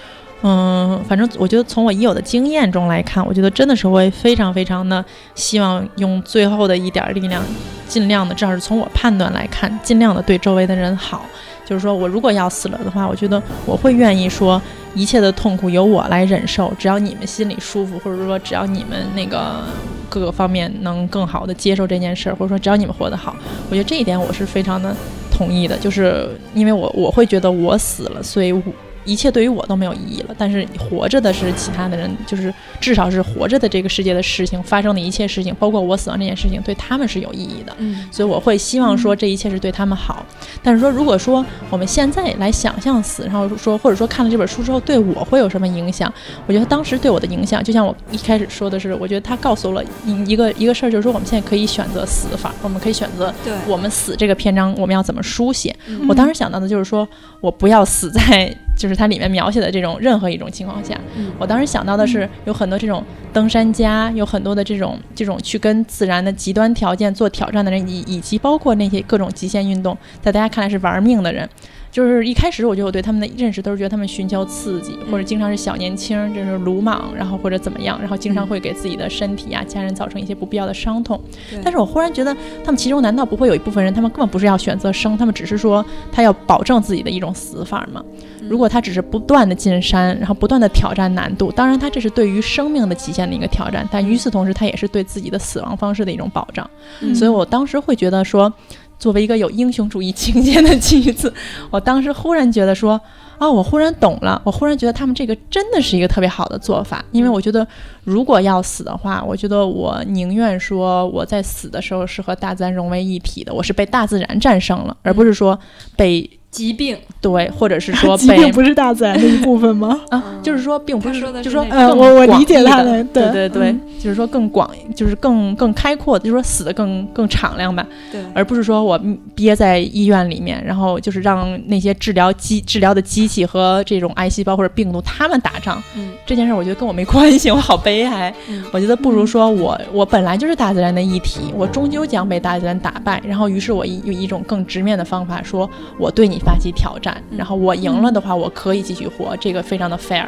[0.43, 7.43] 嗯，反正我觉得从我已有的经验中来看，我觉得真的是会非常非常的希望用最后的一点力量，
[7.86, 11.24] 尽量的，至少是从我判断来看，尽量的对周围的人好。
[11.68, 14.60] 就是说我如果要死了的话，我觉得我会愿意说
[14.94, 19.64] 一切的痛苦由我来忍受，只要你们心里舒服，或者说只要你们那个
[20.08, 23.36] 各个方面能更好的接受这件事儿，或者说只要你们活得好，
[23.68, 24.96] 我觉得这一点我是非常的
[25.30, 25.76] 同意的。
[25.76, 28.62] 就是因为我我会觉得我死了，所以我。
[29.09, 37.74] 一切对于我都没有意义了，但是活着的是其他的人，就是至少是活着的这个世界的事情发生的一切事情，包括我死亡这件事情，对他们是有意义的。
[37.78, 40.26] 嗯，所以我会希望说这一切是对他们好。
[40.62, 46.12] 但是说，如果说我们现在来想象死，然后说或者说看了这本书之后对我会有什么影响？
[46.46, 53.32] 我觉得当时对我的影响，就像我一开始说的是，我觉得他告诉了一个一个事儿，就是说我们现在可以选择死法，我们可以选择
[53.66, 55.74] 我们死这个篇章我们要怎么书写。
[56.06, 57.09] 我当时想到的就是说
[57.40, 58.54] 我不要死在。
[58.79, 60.99] 就是它里面描写的这种任何一种情况下，
[61.39, 71.47] 我当时想到的是有很多这种登山家，有很多的这种这种去跟自然的极端条件做挑战的人，以以及包括那些各种极限运动，在大家看来是玩命的人。
[71.91, 81.20] 就是一开始我觉得我对他们的认识都是觉得他们寻求刺激，或者经常是小年轻，就是鲁莽，然后或者怎么样，然后经常会给自己的身体啊、家人造成一些不必要的伤痛。
[81.62, 88.05] 但是我忽然觉得，他们其中难道不会有一部分人，他们根本不是要选择生，他们只是说他要保证自己的一种死法吗？
[88.49, 96.68] 如果他只是不断的进山，然后不断的挑战难度，当然他这是对于生命的极限的一个挑战，但与此同时，他也是对自己的死亡方式的一种保障。
[97.14, 98.53] 所以我当时会觉得说。
[98.99, 101.32] 作为一个有英雄主义情节的妻子，
[101.70, 103.01] 我当时忽然觉得说，
[103.38, 107.66] 啊，我忽然懂了，我忽然觉得他们这个真的是一个特别好的做法，因为我觉得
[108.05, 115.59] 如果要死的话，我觉得我宁愿说我在死的时候是和大自然融为一体的，我是被大自然战胜了，而不是说
[115.96, 116.38] 被。
[116.51, 120.01] 疾病对，或者是说 疾病不是大自然的一部分吗？
[120.11, 127.86] 啊，就是说，并不是的，就是说，呃，我我理解他的，对对对，就是说更广，就是更更开阔，就是说死的更更敞亮吧。
[128.11, 128.99] 对，而不是说我
[129.34, 135.82] 憋在医院里面，然后就是让那些治疗机治疗的机器和这种癌细胞或者病毒他们打仗。
[135.96, 138.32] 嗯，这件事我觉得跟我没关系，我好悲哀。
[138.72, 143.20] 我觉得不如说我我本来就是大自然的一体，我终究将被大自然打败。
[143.26, 145.68] 然后于是我以用一种更直面的方法说，
[145.99, 147.22] 我对你发起挑战。
[147.36, 150.26] 然后我赢了的话，我可以继续活，这个非常的 fair。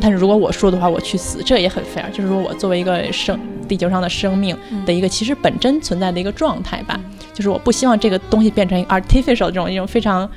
[0.00, 2.10] 但是如果我输的话，我去死，这也很 fair。
[2.10, 3.38] 就是说我作为一个生
[3.68, 6.98] 地球上的生命的一个其实本真存在的一个状态吧。
[7.32, 10.28] 就是我不希望这个东西变成 artificial 这种一种非常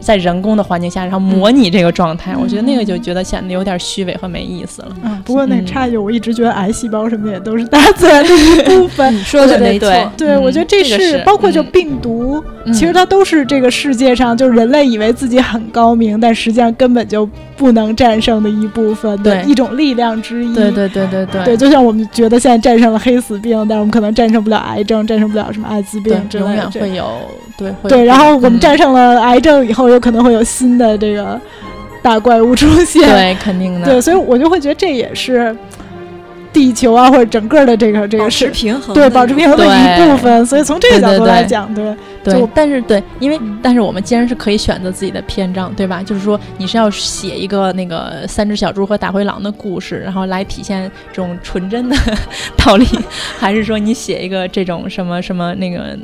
[0.00, 2.34] 在人工的环境下，然后模拟这个状态。
[2.36, 4.88] 我觉得那个就觉得显得有点虚伪和没意思了。
[5.02, 9.14] 嗯，不过那插一句，我一直觉得癌细胞什么的也都是大自然的一部分。
[9.14, 17.28] 你说的没错，对，我觉得这是包括就病毒，其实它都是这个世界上就人类以为自己很高明，但实际上根本就
[17.62, 20.52] 不能战胜的一部分的一种力量之一。
[20.52, 26.12] 对对对对对，对，就像我们觉得现在战胜了黑死病，但是我们可能战胜不了癌症，战胜不了什么艾滋病。
[26.32, 27.20] 永远会有
[27.56, 31.40] 对对，然后我们战胜了癌症以后，有可能会有新的这个
[32.02, 35.56] 大怪物出现，对，肯定的，对，所以我就会觉得这也是
[36.52, 40.44] 地球啊，或者整个的这个这个是平衡，对，保持平衡的一部分。
[40.44, 46.02] 所以从这个角度来讲，对对，但是对，因为但是我们既然是可以选择自己的篇章，对吧？
[46.02, 51.96] 就是说你是要写一个那个三只小猪和大灰狼的故事，然后来体现这种纯真的
[52.56, 52.86] 道理，
[53.38, 55.96] 还是说你写一个这种什么什么那个？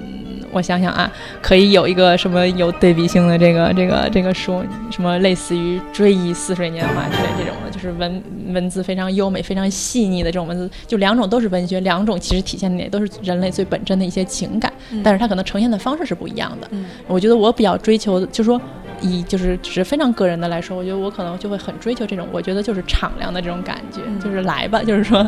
[0.51, 7.48] 我想想啊，可以有一个什么有对比性的这个这个这个书，什么类似于《追忆似水年华》之类这种的，
[7.79, 14.73] 就是文文字非常优美、非常细腻的这种文字，就两种都是文学，两种其实体现的也都是人类最本真的一些情感，
[15.05, 16.69] 但是它可能呈现的方式是不一样的。
[17.07, 18.61] 我觉得我比较追求，就是说。
[19.01, 25.25] 以就是只是非常个人的来说，我觉得我可能就会很追求这种，我觉得就是敞亮的这种感觉，就是来吧，就是说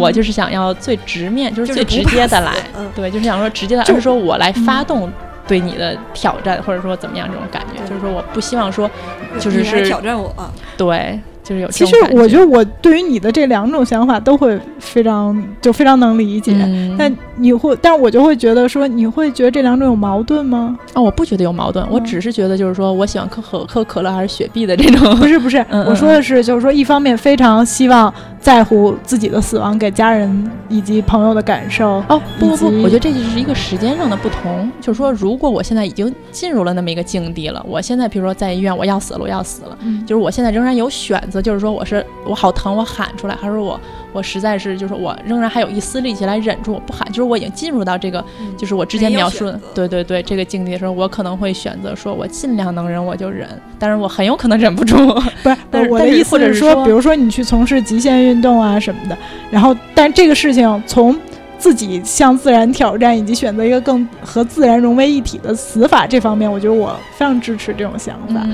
[0.00, 2.54] 我就是想要最直面，就是最直接的来，
[2.96, 5.12] 对，就是想说直接的，而是说我来发动
[5.46, 8.90] 对你的挑战，或者说怎么样这种感觉，就是说我不希望说
[9.38, 10.34] 就是是挑战我，
[10.78, 11.20] 对。
[11.42, 11.68] 就是有。
[11.70, 16.54] 其实我觉得我对于你的这两种想法都会非常就非常能理解，
[16.98, 20.78] 但你会，但我就会觉得说，你会觉得这两种有矛盾吗？
[20.94, 25.16] 啊，我不觉得有矛盾，我只是觉得就是说我喜欢可可可可乐还是雪碧的这种。
[25.18, 32.02] 不是不是， 我说的是就是说，一方面非常希望在乎自己的死亡给家人以及朋友的感受。
[32.08, 34.70] 哦不不不，我觉得这就是一个时间上的不同。
[34.80, 39.76] 就是说，如果我现在已经进入了那么一个境地了，我现在比如说在医院，我要死了，我要死了，
[40.06, 41.20] 就是我现在仍然有选。
[41.40, 43.80] 就是说，我是我好疼，我喊出来，还是我
[44.12, 48.22] 我实在是就是我仍然还有一丝力气来忍住我不喊，就是我已经进入到这个
[48.58, 54.96] 就是我之前描述的对对对这个境地的时候，我可能会选择说我尽量能忍我就忍，但是我很有可能忍不住。
[55.42, 59.16] 不是，但是我的意思是说，比如说你去从事极限运动啊什么的，
[59.50, 61.16] 然后但这个事情从。
[61.62, 68.44] 自己向自然挑战，以及选择一个更和自然融为一体的死法，这方面，我觉得我非常支持这种想法。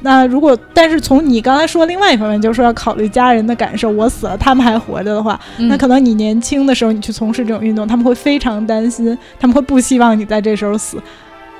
[0.00, 10.96] 那如果，但是从你刚才说另外一方面，就是说要考虑家人的感受，我死了，他们还活着的话，那可能你年轻的时候你去从事这种运动，他们会非常担心，他们会不希望你在这时候死。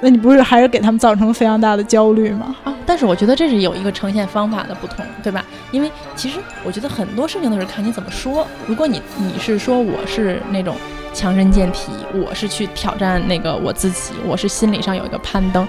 [0.01, 2.55] 那你不是还是给他们造成非常大的焦虑吗？
[2.64, 5.44] 啊，但是我觉得这是有一个呈现方法的不同，对吧？
[5.72, 8.47] 因为其实我觉得很多事情都是看你怎么说。
[8.66, 10.76] 如果你你是说我是那种
[11.14, 15.66] 强身健体，我是去挑战那个我自己，我是心理上有一个攀登，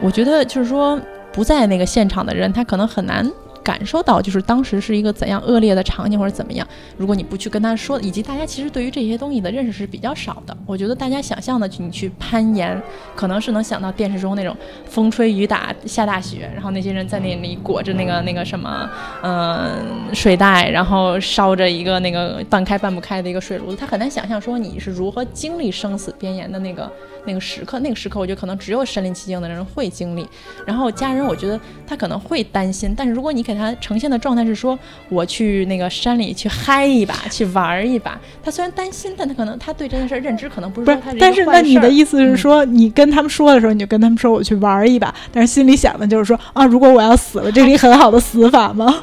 [0.00, 1.00] 我觉得就是说
[1.32, 3.30] 不在那个现场的人，他可能很难。
[3.68, 6.66] 感受到，就是当时是一个怎样恶劣的场景或者怎么样。
[6.96, 10.56] 如果你不去跟他说，以及大家其实对于这些东西的认识是比较少的。
[10.64, 12.80] 我觉得大家想象的，你去攀岩，
[13.14, 14.56] 可能是能想到电视中那种
[14.86, 18.88] 风吹雨打、下大雪，然后那些人在那里裹着那个那个什么，
[19.22, 23.76] 嗯，睡袋，然后烧着一个那个半开半不开的一个水炉子。
[23.76, 26.90] 他很难想象说你是如何经历生死边缘的那个。
[27.26, 30.26] 那个时刻，那个时刻，我觉得可能只有身临其境的人会经历。
[30.64, 32.94] 然后家人，我觉得他可能会担心。
[32.96, 34.78] 但是如果你给呈现的状态是说，
[35.08, 49.02] 我去那个山里去嗨一把，去玩一把，他虽然担心，但他可能他对这件事认知可能不是说他但是那你的意思是说，你跟他们说的时候，你就跟他们说我去玩一把，但是心里想的就是说啊，如果我要死了，这是一很好的死法吗？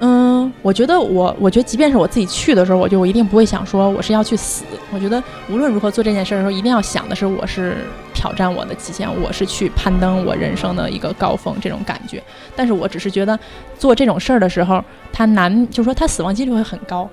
[0.00, 4.64] 嗯，我觉得我，我觉得即便是我自己去的时候，我就我一定不会想说我是要去死。
[4.92, 7.76] 我觉得无论如何做这件事的时候，一定要想的是我是
[8.12, 12.22] 挑战我的极限，我是去攀登我人生的一个高峰这种感觉。
[12.56, 13.38] 但是我只是觉得
[13.78, 17.08] 做这种事儿的时候，它难，就是说它死亡几率会很高。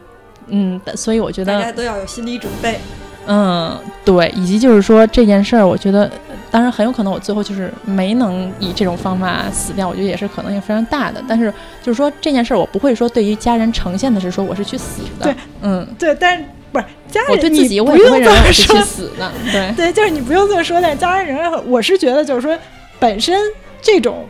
[0.47, 2.79] 嗯，所以我觉得大家都要有心理准备。
[3.27, 6.09] 嗯，对，以及就是说这件事儿，我觉得。
[6.49, 11.23] 当然很有可能我最后就是没能以这种方法死掉，我觉得也是可能性非常大的。
[11.25, 11.49] 但是
[11.81, 15.23] 就是说这件事儿，我不会说对于家人呈现的是说我是去死的。
[15.23, 16.43] 对，嗯，对，但是
[16.73, 19.31] 不是家人，我对自己我也不会认为我是去死的。
[19.49, 20.81] 对，对，就是你不用这么说。
[20.81, 22.53] 但家人仍然，我是觉得就是说
[22.99, 23.33] 本身
[23.81, 24.25] 这种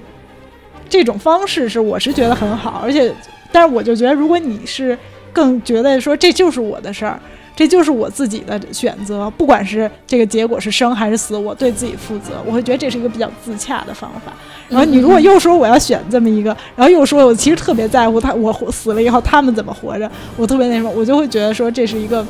[0.88, 3.12] 这种方式是我是觉得很好，而且
[3.52, 4.96] 但是我就觉得如果你是
[5.34, 7.20] 更觉得说这就是我的事儿。
[7.56, 12.42] 这就是我自己的选择，不管是这个结果是生还是死，我对自己负责。
[12.46, 14.34] 我会觉得这是一个比较自洽的方法。
[14.70, 22.26] 然后你如果又说我要选这么一个，然后又说我其实特别在乎他，我死了以后他们怎么活着，我特别那什么，我就会觉得说这是一个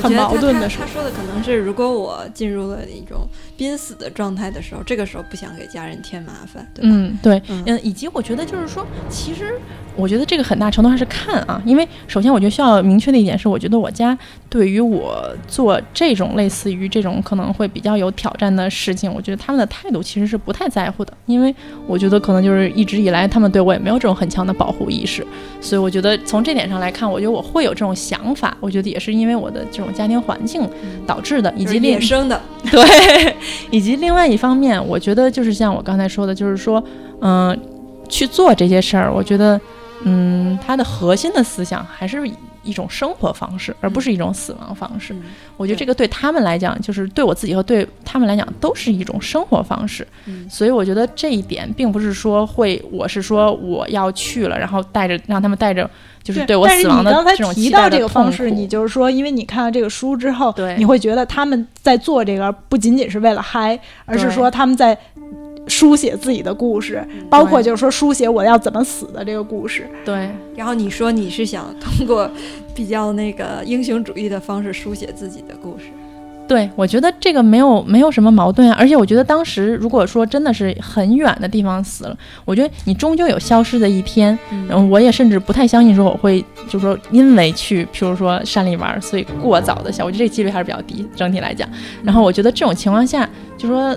[0.00, 0.68] 很矛盾的。
[0.68, 3.28] 他说的可能是，如果我进入了一种。
[3.56, 6.88] 濒死的状态的时候，这个时候不想给家人添麻烦，对吧？
[6.90, 9.54] 嗯，对，嗯，以及我觉得就是说，其实
[9.96, 14.16] 我觉得这个很大程度还是看啊，因为首先我觉得需要明确的一点是，我觉得我家
[14.48, 21.54] 对于我做这种类似于这种可能会比较有挑战的事情，我觉得他们的态度其实是不太在乎的，因为
[21.86, 25.24] 我觉得可能就是一直以来他们对我也没有这种很强的保护意识，
[25.60, 30.68] 所以我觉得从这点上来看，我觉得我会有这种想法，我觉得也是因为我的这种家庭环境
[31.06, 32.40] 导致的，以及野生的，
[32.70, 33.36] 对。
[33.70, 36.82] 以及另外一方面，我觉得就是像我刚才说的，就是说，
[37.20, 37.58] 嗯，
[38.08, 39.60] 去做这些事儿，我觉得，
[40.02, 42.28] 嗯，他的核心的思想还是
[42.64, 45.14] 一种生活方式，而不是一种死亡方式。
[45.56, 50.06] 我觉得这个对他们来讲，就是对我自己和对他们来讲，都是一种生活方式。
[50.50, 55.88] 所以我觉得这一点并不是说会，我是说我要去了，然后带着让他们带着。
[56.24, 64.98] 就是对我死亡的这种提到这个方式，你就是说，因为你看了这个书之后，你会觉得他们在做这个不仅仅是为了嗨，而是说他们在
[65.66, 69.88] 书写自己的故事，包括就是说书写我要怎么死的这个故事。
[70.04, 72.30] 对，然后你说你是想通过
[72.74, 75.84] 比较那个英雄主义的方式书写自己的故事。
[76.46, 84.38] 对，我觉得这个没有没有什么矛盾啊，而且我觉得当时如果说真的是很远的地方死了，我觉得你终究有消失的一天。
[84.50, 91.66] 嗯，我也甚至不太相信说我会，就是说因为去，譬如说山里玩，所以过早的消，我觉得这个几率还是比较低，整体来讲。
[92.02, 93.96] 然后我觉得这种情况下，就说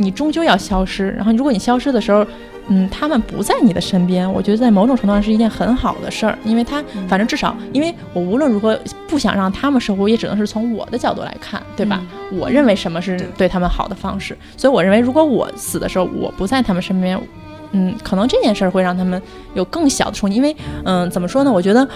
[0.00, 2.26] 你终究要消失，然后如果你消失的时候。
[2.72, 8.78] 嗯，他们不在你的身边，我觉得在某种程度上是一件很好的事儿，因为他反正至少，因为我无论如何
[9.08, 12.00] 不想让他们受苦，也只能是从我的角度来看，对吧？
[12.30, 17.20] 我认为什么是对他们好的方式，所以我认为如果我死的时候我不在他们身边。
[17.72, 19.20] 嗯，可能这件事儿会让他们
[19.54, 20.54] 有更小的冲击，因为，
[20.84, 21.52] 嗯，怎么说呢？
[21.52, 21.86] 我觉得，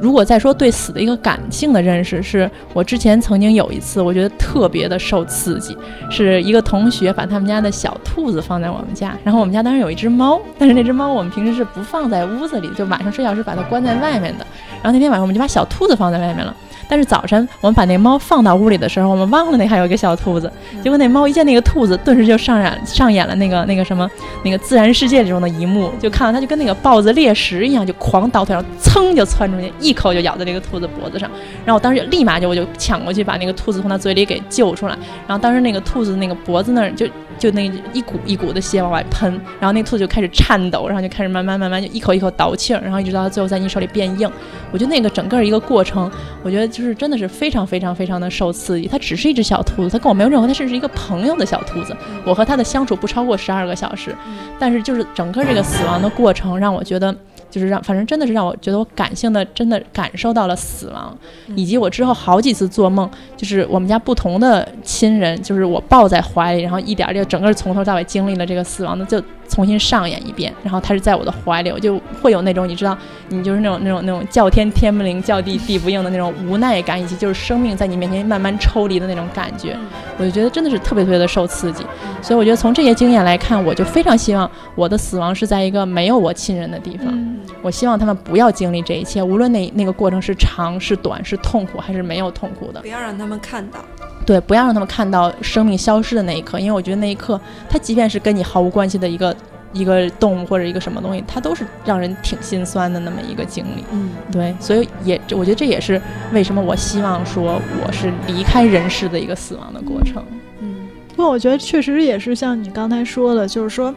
[0.00, 5.76] 如果再说对死的一个感性的认识，是我之前曾经有一次，我觉得特别的受刺激，
[6.10, 14.46] 是一个同学把他们家的小兔子放在我们家，然后我们家当时有一只猫，但是那只猫我们平时是不放在屋子里，就晚上睡觉是把它关在外面的，
[14.82, 16.54] 然后那天晚上我们就把小兔子放在外面了。
[16.92, 20.52] 但是早晨我们把那猫放到屋里的时候，我们忘了那还有一个小兔子。
[20.82, 24.06] 结果那猫一见那个兔子，顿时就上演上演了那个那个什么
[24.44, 31.30] 那个自然世界中的一幕，就看到它就跟那个豹子猎食一样，就狂倒退，然后噌就窜出去，一口就咬在这个兔子脖子上。
[31.64, 34.94] 然后我当时就立马就我就抢过去把那个兔子从它嘴里给救出来。
[35.26, 37.06] 然后当时那个兔子那个脖子那儿就
[37.42, 44.30] 就那一股一股的血往外喷，然后那兔子就开始颤抖，然后就开始慢慢慢慢就一口一口倒气儿，然后一直到最后在你手里变硬。
[44.70, 46.10] 我觉得那个整个一个过程，
[46.42, 46.62] 我觉得。
[46.72, 51.94] 就是真的是非常非常非常的受刺激，它只是一只小兔子，它跟我没有任何，它甚至是一个朋友的小兔子。
[52.24, 54.14] 我和它的相处不超过十二个小时，
[54.58, 57.14] 但是就是整个这个死亡的过程，让我觉得
[57.52, 61.16] 就是让，反正真的是让我觉得我感性的真的感受到了死亡，
[61.54, 69.22] 以及我之后好几次做梦，就是我们家不同的亲人，就是我抱在怀里，然后一点儿就整个从头到尾经历了这个死亡的就。
[69.52, 72.96] 重新上演一遍，然后他是在我的怀里，我就会有那种你知道，
[73.28, 79.76] 你就是那种那种那种叫天天不灵，叫地地不应的那种无奈感，以及就是生命在你面前慢慢抽离的那种感觉，
[80.16, 81.84] 我就觉得真的是特别特别的受刺激。
[82.22, 93.80] 所以我觉得从这些经验来看，我就非常希望我的死亡是在一个没有我亲人的地方，我希望他们不要经历这一切，无论那那个过程是长是短，是痛苦还是没有痛苦的，不要让他们看到。
[94.24, 99.34] 对，不要让他们看到生命消失的那一刻，因为我觉得那一刻，它即便是跟你毫无关系的一个
[99.72, 103.84] 一个动物或者一个什么东西，它都是让人挺心酸的那么一个经历。
[103.90, 106.00] 嗯，对，所以也我觉得这也是
[106.32, 110.22] 为什么我希望说我是离开人世的一个死亡的过程。
[110.60, 113.92] 嗯，不过我觉得确实也是像你刚才说的，就是说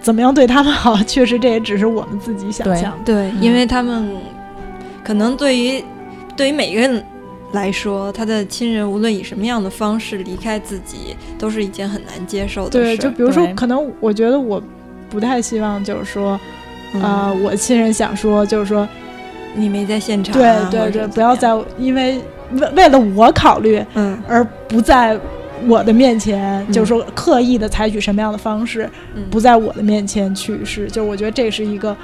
[0.00, 2.98] 怎么样对他们好， 确实这也只是我们自己想象。
[3.04, 4.10] 对，因为他们
[5.04, 5.84] 可能对于
[6.36, 7.04] 对于每个人。
[7.52, 12.78] 来说，他的亲人无论以什么样的方式离开自己，都是一件很难接受的事。
[12.78, 14.62] 对，就比如说，可能我觉得我
[15.10, 16.40] 不太希望，就是说，
[17.02, 18.88] 啊，我亲人想说，就是说，
[19.54, 22.18] 你没在现场，对对对，不要在，因为
[22.52, 25.18] 为为了我考虑，嗯，而不在
[25.66, 28.88] 我的面前，就是说刻意的采取什么样的方式，
[29.30, 31.94] 不在我的面前去世，就我觉得这是一个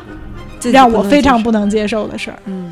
[0.71, 2.39] 让我非常不能接受的事儿。
[2.45, 2.71] 嗯。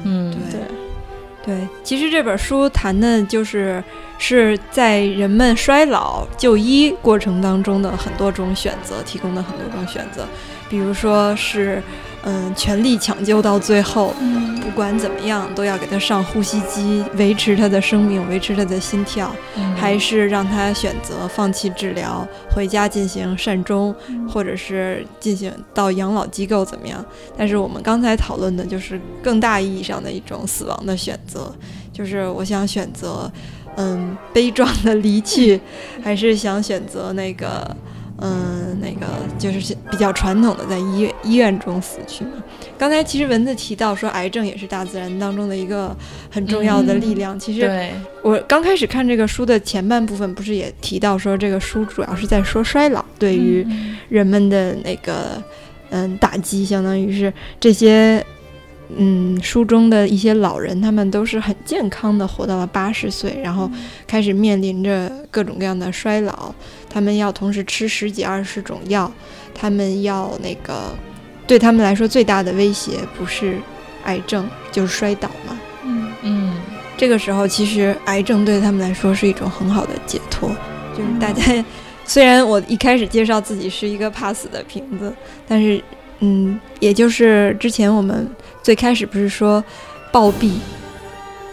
[1.47, 3.83] 对，其实这本书谈的就是
[4.19, 10.27] 是在人们衰老就医过程当中的很多种选择，提供的很多种选择，
[10.69, 11.81] 比如说是。
[12.29, 14.13] 嗯，全力抢救到最后，
[14.61, 19.31] 不管怎么样都要给他上呼吸机，维持他的生命，维持他的心跳，
[19.77, 23.95] 还是让他选择放弃治疗，回家进行善终，
[24.29, 27.05] 或者是进行到养老机构怎么样？
[27.39, 31.55] 但是我们刚才讨论的就是更大意义上的一种死亡的选择，
[31.93, 33.31] 就是我想选择，
[33.77, 35.61] 嗯，悲壮的离去，
[36.03, 37.77] 还是想选择那个。
[38.19, 39.07] 嗯，那个
[39.39, 42.33] 就是比较传统的，在医院医院中死去嘛。
[42.79, 45.95] 刚才其实文字提到说，癌症也是大自然当中的一个
[46.31, 47.39] 很重要的力量。
[47.39, 47.91] 其实
[48.23, 53.67] 我刚开始看这个书的前半部分，不是也提到说，这个书主要是在说衰老对于
[54.09, 55.43] 人们的那个
[55.91, 58.25] 嗯打击，相当于是这些。
[58.95, 63.69] 嗯，书中的一些老人，他们都是很健康的，活到了八十岁，然后
[64.07, 66.55] 开始面临着各种各样的衰老。
[66.89, 69.11] 他们要同时吃十几二十种药，
[69.53, 70.95] 他们要那个，
[71.47, 73.59] 对他们来说最大的威胁不是
[74.05, 75.59] 癌症，就是摔倒嘛。
[75.85, 76.57] 嗯嗯，
[76.97, 80.49] 这个时候其实癌症对他们来说是一种很好的解脱。
[80.97, 81.65] 就是大家，
[82.07, 85.13] 虽然我一开始介绍自己是一个怕死的瓶子，
[85.49, 85.83] 但是
[86.21, 88.31] 嗯，也就是之前我们。
[88.67, 89.63] 最开始不是说
[90.11, 90.55] 暴毙，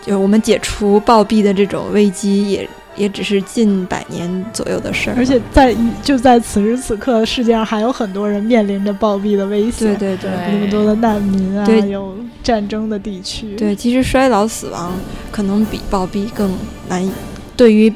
[0.02, 5.16] 就是我们解除暴毙的这种危机，也也只是近百年左右的事儿。
[5.16, 9.96] 而且在就在此时此刻，世界上还有很多人面临着暴毙的危险。
[9.96, 13.56] 对对对，那么多的难民啊，有战争的地区。
[13.58, 14.92] 对，其实衰老死亡
[15.32, 16.52] 可能比暴毙更
[16.90, 17.12] 难，以，
[17.56, 17.94] 对于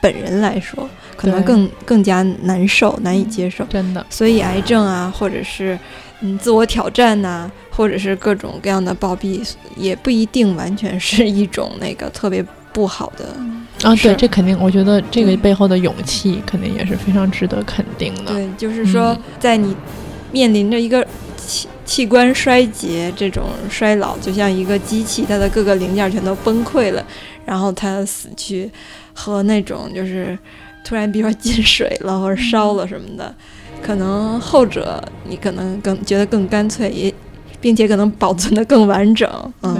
[0.00, 3.64] 本人来说，可能更更加难受、难以接受。
[3.64, 4.06] 真的。
[4.08, 5.76] 所以癌症啊，或者是。
[6.22, 9.42] 嗯，自我挑战呐，或者是各种各样的暴毙，
[9.76, 13.24] 也不一定完全是一种那个特别不好的
[13.82, 13.96] 啊。
[13.96, 18.32] 对，这肯定，我觉得这个背后的勇气肯定也是非常值得肯定的。
[18.32, 19.74] 对，就是说，在你
[20.30, 21.02] 面临着一个
[21.38, 27.02] 器器官衰竭这种衰老，就像一个机器，它的各个零件全都崩溃了，
[27.46, 28.70] 然后它死去，
[29.14, 30.38] 和那种就是
[30.84, 33.34] 突然，比如说进水了或者烧了什么的。
[33.82, 37.12] 可能后者你可能更觉得更干脆，也
[37.60, 39.28] 并且可能保存的更完整。
[39.60, 39.72] 对，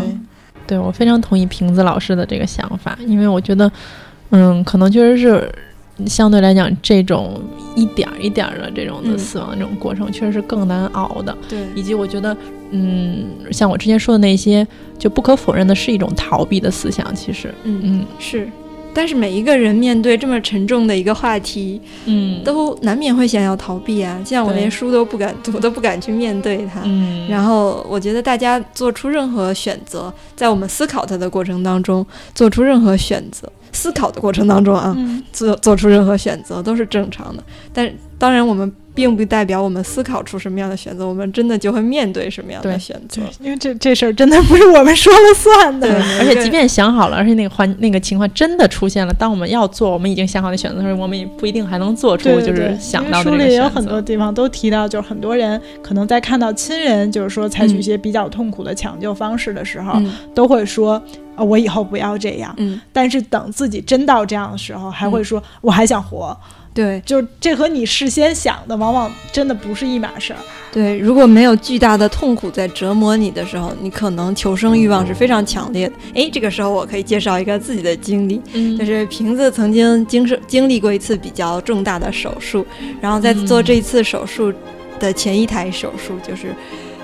[0.67, 3.71] 对我非常同意瓶子老师的这个想法，因为我觉得，
[4.31, 5.53] 嗯，可能确实是
[6.07, 7.41] 相对来讲，这种
[7.77, 11.37] 一点一点的这种的死亡这种过程，确实是更难熬的。
[11.49, 12.37] 对，以及我觉得，
[12.71, 14.67] 嗯，像我之前说的那些，
[14.99, 17.15] 就不可否认的是一种逃避的思想。
[17.15, 18.49] 其实，嗯嗯，是。
[18.95, 24.21] 但是每一个人面对这么沉重的一个话题，嗯，都难免会想要逃避啊。
[24.25, 26.81] 像我连书都不敢读， 都不敢去面对它。
[26.85, 34.97] 嗯，然后我觉得大家做出任何选择，在我们思考它的过程当中，做出任何选择，思考的过程当中啊，
[35.33, 37.43] 做做出任何选择都是正常的。
[37.73, 38.71] 但当然我们。
[39.01, 43.23] 并不代表我们思考出什么样的选择，我们真的就会面对什么样的选择。
[43.41, 45.89] 因为这这事儿真的不是我们说了算的。
[45.89, 59.99] 对，而且即便想好了，而且那个环那个情况真的出现了，当我们要做我们已经想好的选择的时候，我们也不一定还能做出就是想到的书里也有很多地方都提到，就是很多人可能在看到亲人就是说采取一些比较痛苦的抢救方式的时候，
[60.35, 61.03] 都会说。
[61.37, 62.55] 我以后不要这样。
[62.59, 66.39] 嗯，但是等自己真到这样的时候，还会说我还想活。
[66.73, 70.39] 对，就这和你事先想的往往真的不是一码事儿。
[70.73, 75.95] 对，如果没有巨大的痛苦在折磨你的时候，你可能求生欲望是非常强烈的。
[76.15, 78.41] 哎，这个时候我可以介绍一个自己的经历，
[78.79, 82.65] 就是瓶子曾经经受经历过一次比较重大的手术，
[83.01, 84.53] 然后在做这一次手术
[85.01, 86.55] 的前一台手术就是，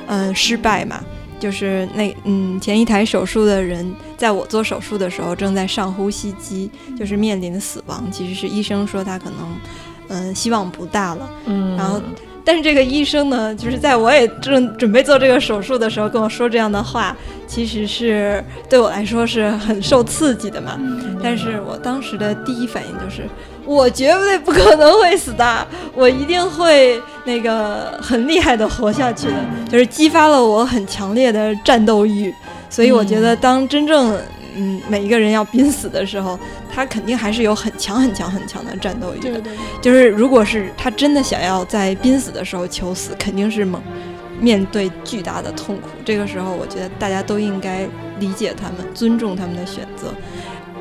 [0.07, 1.01] 嗯，失败嘛。
[1.39, 8.05] 就是那嗯，前一台手术的人，在我做手术的时候正在上呼吸机，就是面临死亡。
[8.11, 9.57] 其实是医生说他可能，
[10.09, 11.31] 嗯，希望不大了。
[11.47, 12.01] 嗯，然后，
[12.45, 20.79] 但是这个医生呢，就是在我也正准备做这个手术的时候跟我说这样的话，其实是对我来说是很受刺激的嘛。
[21.23, 23.29] 但是我当时的第一反应就是。
[23.67, 29.35] 我绝对不可能会死的，我一定会那个很厉害的活下去的，
[29.69, 32.33] 就是激发了我很强烈的战斗欲。
[32.71, 34.17] 所以我觉得，当真正
[34.57, 36.39] 嗯每一个人要濒死的时候，
[36.73, 39.31] 他肯定还是有很强很强很强的战斗欲的。
[39.33, 39.53] 对对。
[39.83, 43.83] 就是如果是他真的想要在濒死的时候求死，肯定是猛
[44.39, 45.89] 面对巨大的痛苦。
[46.05, 47.87] 这个时候，我觉得大家都应该
[48.19, 50.13] 理解他们，尊重他们的选择。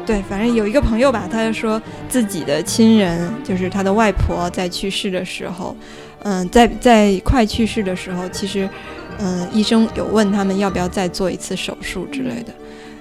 [0.06, 5.76] 对，反正有一个朋友吧，他就说自己的亲人，就是他的外婆，在去世的时候，
[6.23, 8.69] 嗯，在在快去世的时候，其实，
[9.18, 12.53] 嗯，医生有问他们要不要再做一次手术之类的，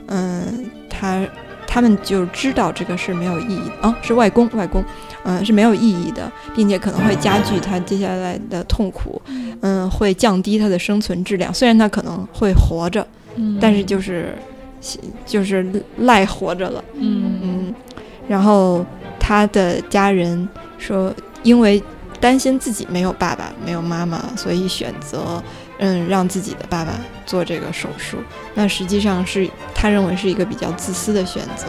[0.07, 1.27] 嗯，他
[1.67, 4.83] 他们就知道这个是没有意义的啊，是外公外公，
[5.25, 9.21] 嗯，是没有意义的，并且可能会加剧他接下来的痛苦，
[9.61, 11.53] 嗯，会降低他的生存质量。
[11.53, 13.07] 虽然他可能会活着，
[13.61, 14.35] 但是就是。
[15.25, 15.67] 就是
[15.99, 17.75] 赖活着了，嗯嗯，
[18.29, 18.85] 然后
[19.19, 20.49] 他的家人
[20.79, 21.13] 说，
[21.43, 21.83] 因为
[22.21, 25.43] 担心自己没有爸爸、没有妈妈，所以选择
[25.79, 26.93] 嗯让自己的爸爸
[27.27, 28.19] 做这个手术。
[28.55, 31.67] 那实际上是他认为是一个比较自私的选择，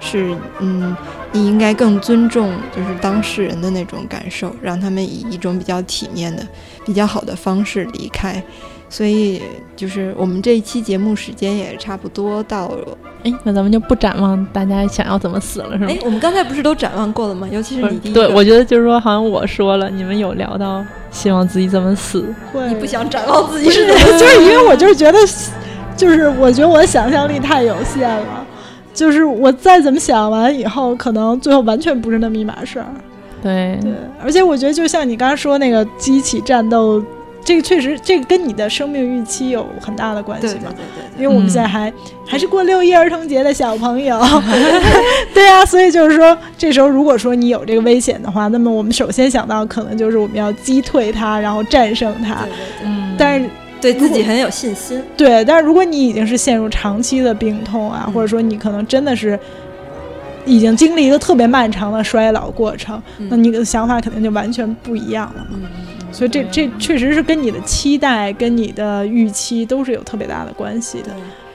[0.00, 0.96] 是嗯，
[1.32, 6.46] 你应该更尊重就是当事人的那种感受，让他们以一种比较体面的、
[6.84, 8.42] 比较好的方式离开。
[8.90, 9.40] 所以
[9.76, 15.86] 就是我们这一期节目时间也差不多到了，哎，那咱们就不展望大家想要怎么死了，是吗？
[15.88, 17.48] 哎，我们刚才不是都展望过了吗？
[17.52, 22.34] 尤其是你第一对，我觉得就是说，好像我说了，你们有聊到希望自己怎么死，
[22.68, 23.86] 你不想展望自己是？
[23.86, 25.18] 就是因为我就是觉得，
[25.96, 28.44] 就是我觉得我的想象力太有限了，
[28.92, 32.86] 就是我再怎么想完以后，可能最后完全不是那么一码事儿。
[33.40, 37.00] 对对，而且我觉得就像你刚刚说那个激起战斗。
[37.42, 40.64] 这个确实，这个跟你的生命预期有很大的关系嘛？
[40.66, 40.74] 对对
[41.16, 41.22] 对。
[41.22, 41.92] 因为我们现在还
[42.26, 44.20] 还是过六一儿童节的小朋友，
[45.34, 52.46] 对啊，所以就是说，这时候如果说你有这个危险的话，那么我们首先想到可能就是我们要击退它，然后战胜它。
[52.84, 53.14] 嗯。
[53.18, 53.48] 但是
[53.80, 55.02] 对自己很有信心。
[55.16, 59.38] 对，但是如果你已经是陷入长期的病痛啊，或者说你可能真的是
[60.44, 65.46] 已经经历一个特别漫长的衰老过程，那你的想法肯定就完全不一样了。
[65.52, 65.62] 嗯。
[66.12, 71.10] 所以这这确实是跟你的期待、跟你的预期都是有特别大的关系的。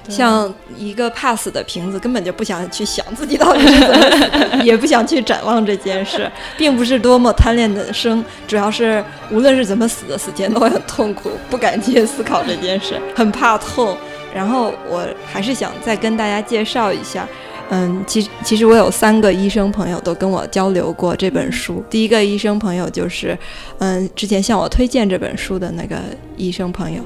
[0.07, 13.97] 像一个怕死的瓶子，根本就不想去想自己到底是怎么死， 也不想去展望这件事，并不是多么贪恋的生，主要是无论是怎么死的，死前都会很痛苦，不敢去思考这件事，很怕痛。
[14.31, 17.27] 然后我还是想再跟大家介绍一下。
[17.69, 21.83] 嗯，其实其实我有三个医生朋友都跟我交流过这本书。
[21.89, 23.37] 第一个医生朋友就是，
[23.79, 25.97] 嗯，之前向我推荐这本书的那个
[26.37, 27.01] 医生朋友，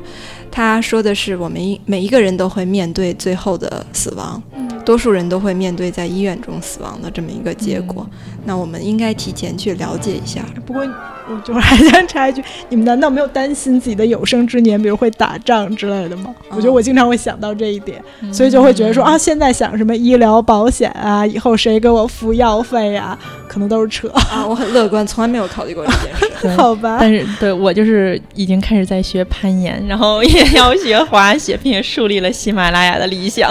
[0.51, 4.41] 他说的是我们每一个人都会面对最后的死亡，
[4.89, 8.09] 多数人都会面对在医院中死亡的这么一个结果。
[8.43, 10.43] 那我们应该提前去了解一下。
[10.65, 10.83] 不过。
[11.31, 16.33] 我就是还想插一句，你们难道没有担心自己的有生之年，比如会打仗之类的吗？
[16.49, 18.03] 我觉得我经常会想到这一点，
[18.33, 23.15] 所以就会觉得说啊，现在想什么医疗保险啊，以后谁给我付药费呀，
[23.47, 24.43] 可能都是扯啊。
[24.43, 26.49] 我很乐观，从来没有考虑过这件事。
[26.57, 33.47] 好吧，但是对我就是已经开始在学攀岩，然后也要学滑 雪，并且树立了喜马拉雅的理想。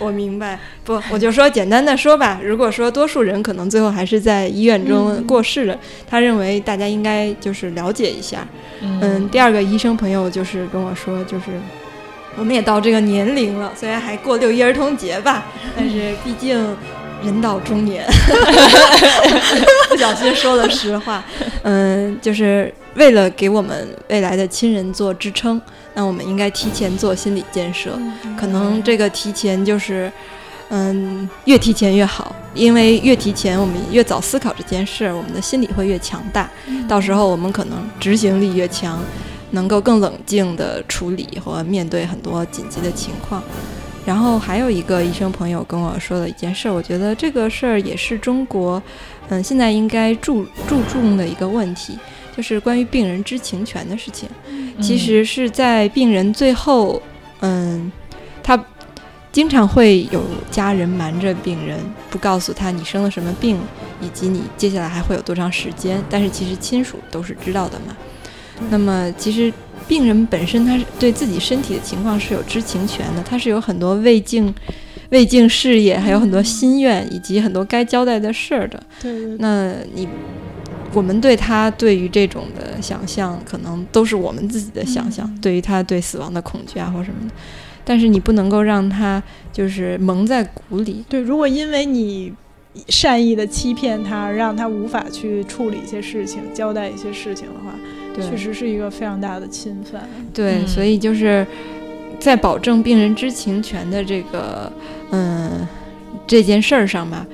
[0.00, 2.40] 我明白， 不，我就说简单的说吧。
[2.42, 5.78] 如果说多数人可能最后还是在医院中过世了，
[6.10, 8.44] 他认为大家应该就是了解一下。
[8.80, 11.44] 嗯，第二个医生朋友就是跟我说，就是
[12.36, 15.46] 我们也到这个年龄了，虽然还过六一儿童节吧，
[15.76, 16.58] 但是毕竟
[17.24, 18.04] 人到中年，
[19.88, 21.24] 不小心说了实话。
[21.62, 25.60] 嗯，就是为了给我们未来的亲人做支撑。
[25.98, 27.98] 那我们应该提前做心理建设，
[28.38, 30.10] 可能这个提前就是，
[30.68, 36.48] 嗯，越提前越好，因为越提前，我们越早思考这件事，我们的心理会越强大，
[36.86, 39.02] 到时候我们可能执行力越强，
[39.50, 43.42] 能够更冷静地处理和面对很多紧急的情况。
[44.06, 48.80] 然后还有一个医生朋友跟我说了一件事儿，我觉得这个事儿也是中国，
[49.30, 51.98] 嗯，现在应该注注重的一个问题，
[52.38, 54.26] 就是关于病人知情权的事情。
[54.80, 57.02] 其实是在病人最后，
[57.40, 57.92] 嗯，
[58.42, 58.58] 他
[59.30, 61.78] 经常会有家人瞒着病人，
[62.08, 63.58] 不告诉他你生了什么病，
[64.00, 66.02] 以及你接下来还会有多长时间。
[66.08, 67.96] 但是其实亲属都是知道的嘛。
[68.70, 69.52] 那么其实。
[69.86, 74.54] 病人本身他是对自己身体的情况是有知情权的，他是有很多未尽
[75.08, 78.82] 未尽事业，还有很多心愿，以及很多该交代的事儿的。
[79.00, 80.06] 对，那你
[80.92, 87.34] 我们对他对于这种的想象，可能都是我们自己的想象，对于他对死亡的恐惧啊或什么的。
[87.84, 91.04] 但是你不能够让他就是蒙在鼓里。
[91.08, 92.32] 对，如果因为你
[92.88, 97.74] 善意的欺骗他，让他无法去处理一些事情，交代一些事情的话。
[98.20, 100.02] 确实是一个非常大的侵犯。
[100.34, 101.46] 对，所以就是
[102.18, 104.72] 在保证病人知情权的这个
[105.12, 105.64] 嗯
[106.26, 107.24] 这件事儿上吧，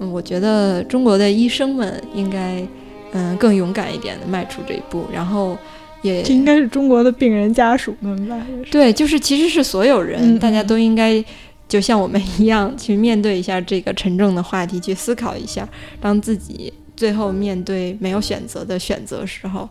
[0.00, 2.66] 嗯，我觉得中国的医生们应该
[3.14, 5.56] 嗯更勇敢一点的迈出这一步，然后
[6.02, 8.36] 也这应该是中国的病人家属们吧？
[8.70, 11.24] 对，就是其实是所有人，大家都应该
[11.66, 15.66] 就像我们一样去面对一下这个沉重的话题，去思考一下，
[16.00, 19.66] 当自己最后面对没有选择的选择时候。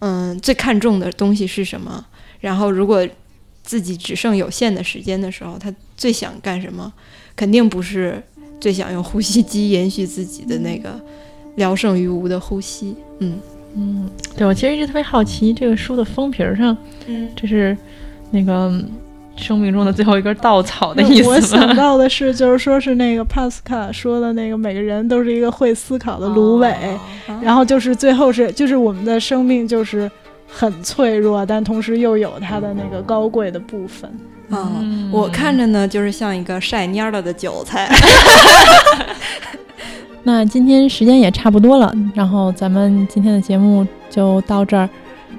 [0.00, 2.06] 嗯，最看重的东西是什么？
[2.38, 3.04] 然后，如果
[3.64, 6.92] 自己只剩有限的时间的时候，他最想干什么？
[7.34, 8.22] 肯定不是
[8.60, 11.00] 最想用呼吸机延续自己的那个
[11.58, 12.96] 聊胜于无的呼吸。
[13.18, 13.38] 嗯
[13.76, 16.74] 嗯，对我其实一直特别好奇，这个书的封皮上，
[17.06, 17.76] 嗯，这是
[18.30, 18.72] 那个。
[19.40, 26.74] 生命中的最后一根稻草的意思 我想到的是，就是说是那个帕斯卡说的那个，每个人都是一个会思考的芦苇，
[27.40, 30.10] 然后就是最后是，就是我们的生命就是
[30.48, 34.10] 很脆弱，但同时又有它的那个高贵的部分。
[34.48, 37.88] 嗯，我看着呢，就是像一个晒蔫了的韭菜。
[40.28, 44.86] 那今天时间也差不多了，然后咱们今天的节目就到这儿。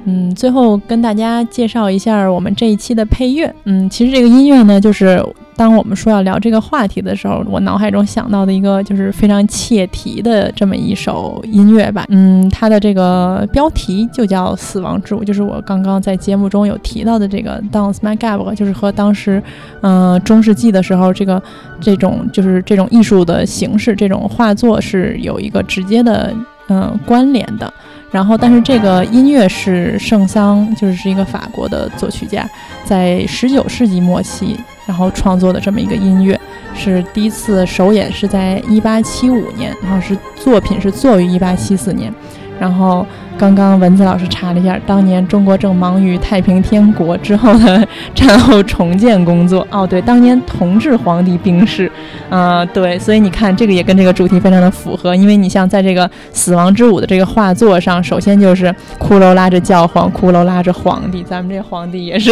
[0.05, 3.53] 嗯，最后跟大家介绍一下我们这一期的配乐。
[3.65, 5.23] 嗯，其实这个音乐呢，就是
[5.57, 12.05] 当我们说要聊这个话题的时候，我脑海中想到的一个就是非常切题的这么一首音乐吧。
[12.07, 19.43] 嗯，它的这个标题就叫《死亡之舞》，就是我刚刚在节目中有提到的这个《Dance My Gab》，就是和当时，
[19.81, 21.43] 嗯，中世纪的时候这个
[21.81, 26.33] 这种就是这种艺术的形式，这种画作是有一个直接的
[26.69, 27.71] 嗯关联的。
[28.11, 32.49] 然后，但是这个音乐是圣桑，就是是一个法国的作曲家，
[32.83, 36.39] 在十九世纪末期，然后创作的这么一个音乐，
[36.73, 42.13] 是第一次首演是在一八七五年，然后是作品是作于一八七四年，
[42.59, 43.05] 然后。
[43.39, 49.65] 刚刚文子老师查了一下，当年中国正忙于太平天国之后的战后重建工作。
[49.71, 51.89] 哦，对，当年同治皇帝病逝，
[52.29, 55.15] 啊，对，所以你看这个也跟这个主题非常的符合。
[55.15, 62.31] 因为你像在这个死亡之舞的这个画作上，首先就是骷髅拉着教皇，骷髅拉着皇帝，咱们这皇帝也是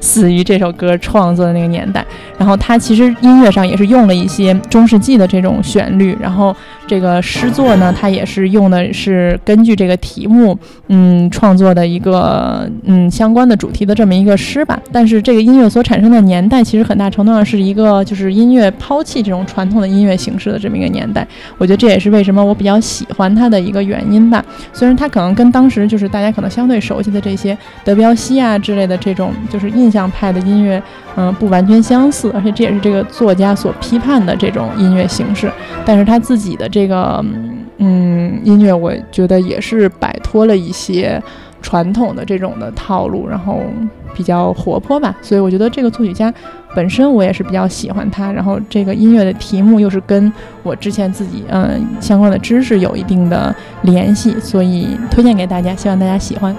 [0.00, 2.02] 死于这首歌创作的那个年代。
[2.38, 6.56] 然后他其实音乐上也是用了一些中世纪的这种旋律，然后
[6.86, 10.37] 这个诗作呢，他也是用的是根据这个题目。
[10.38, 10.56] 目
[10.88, 21.26] 嗯，创作的一个嗯相关的主题的这么一个诗吧，但是这个音乐所产生的年代，其实很大程度上是一个就是音乐抛弃这种传统的音乐形式的这么一个年代。
[21.58, 24.44] 我觉得这也是为什么我比较喜欢它的一个原因吧。
[24.72, 30.82] 虽然它可能跟当时就是大家可能相对熟悉的这些德彪西啊之类的这种就是印象派的音乐，
[31.16, 35.50] 嗯，不完全相似，而且这也是这个作家所批判的这种音乐形式。
[35.84, 37.24] 但是他自己的这个。
[37.78, 41.22] 嗯，音乐我觉得也是摆脱了一些
[41.62, 43.60] 传统的这种的套路，然后
[44.14, 45.16] 比较活泼吧。
[45.22, 46.32] 所以我觉得这个作曲家
[46.74, 50.32] 本身我也是比较喜欢他，然后这个音乐的题目又是跟
[50.62, 56.54] 我之前自己嗯相关的知识有一定的联系，所以推荐给大家，希望大家喜欢。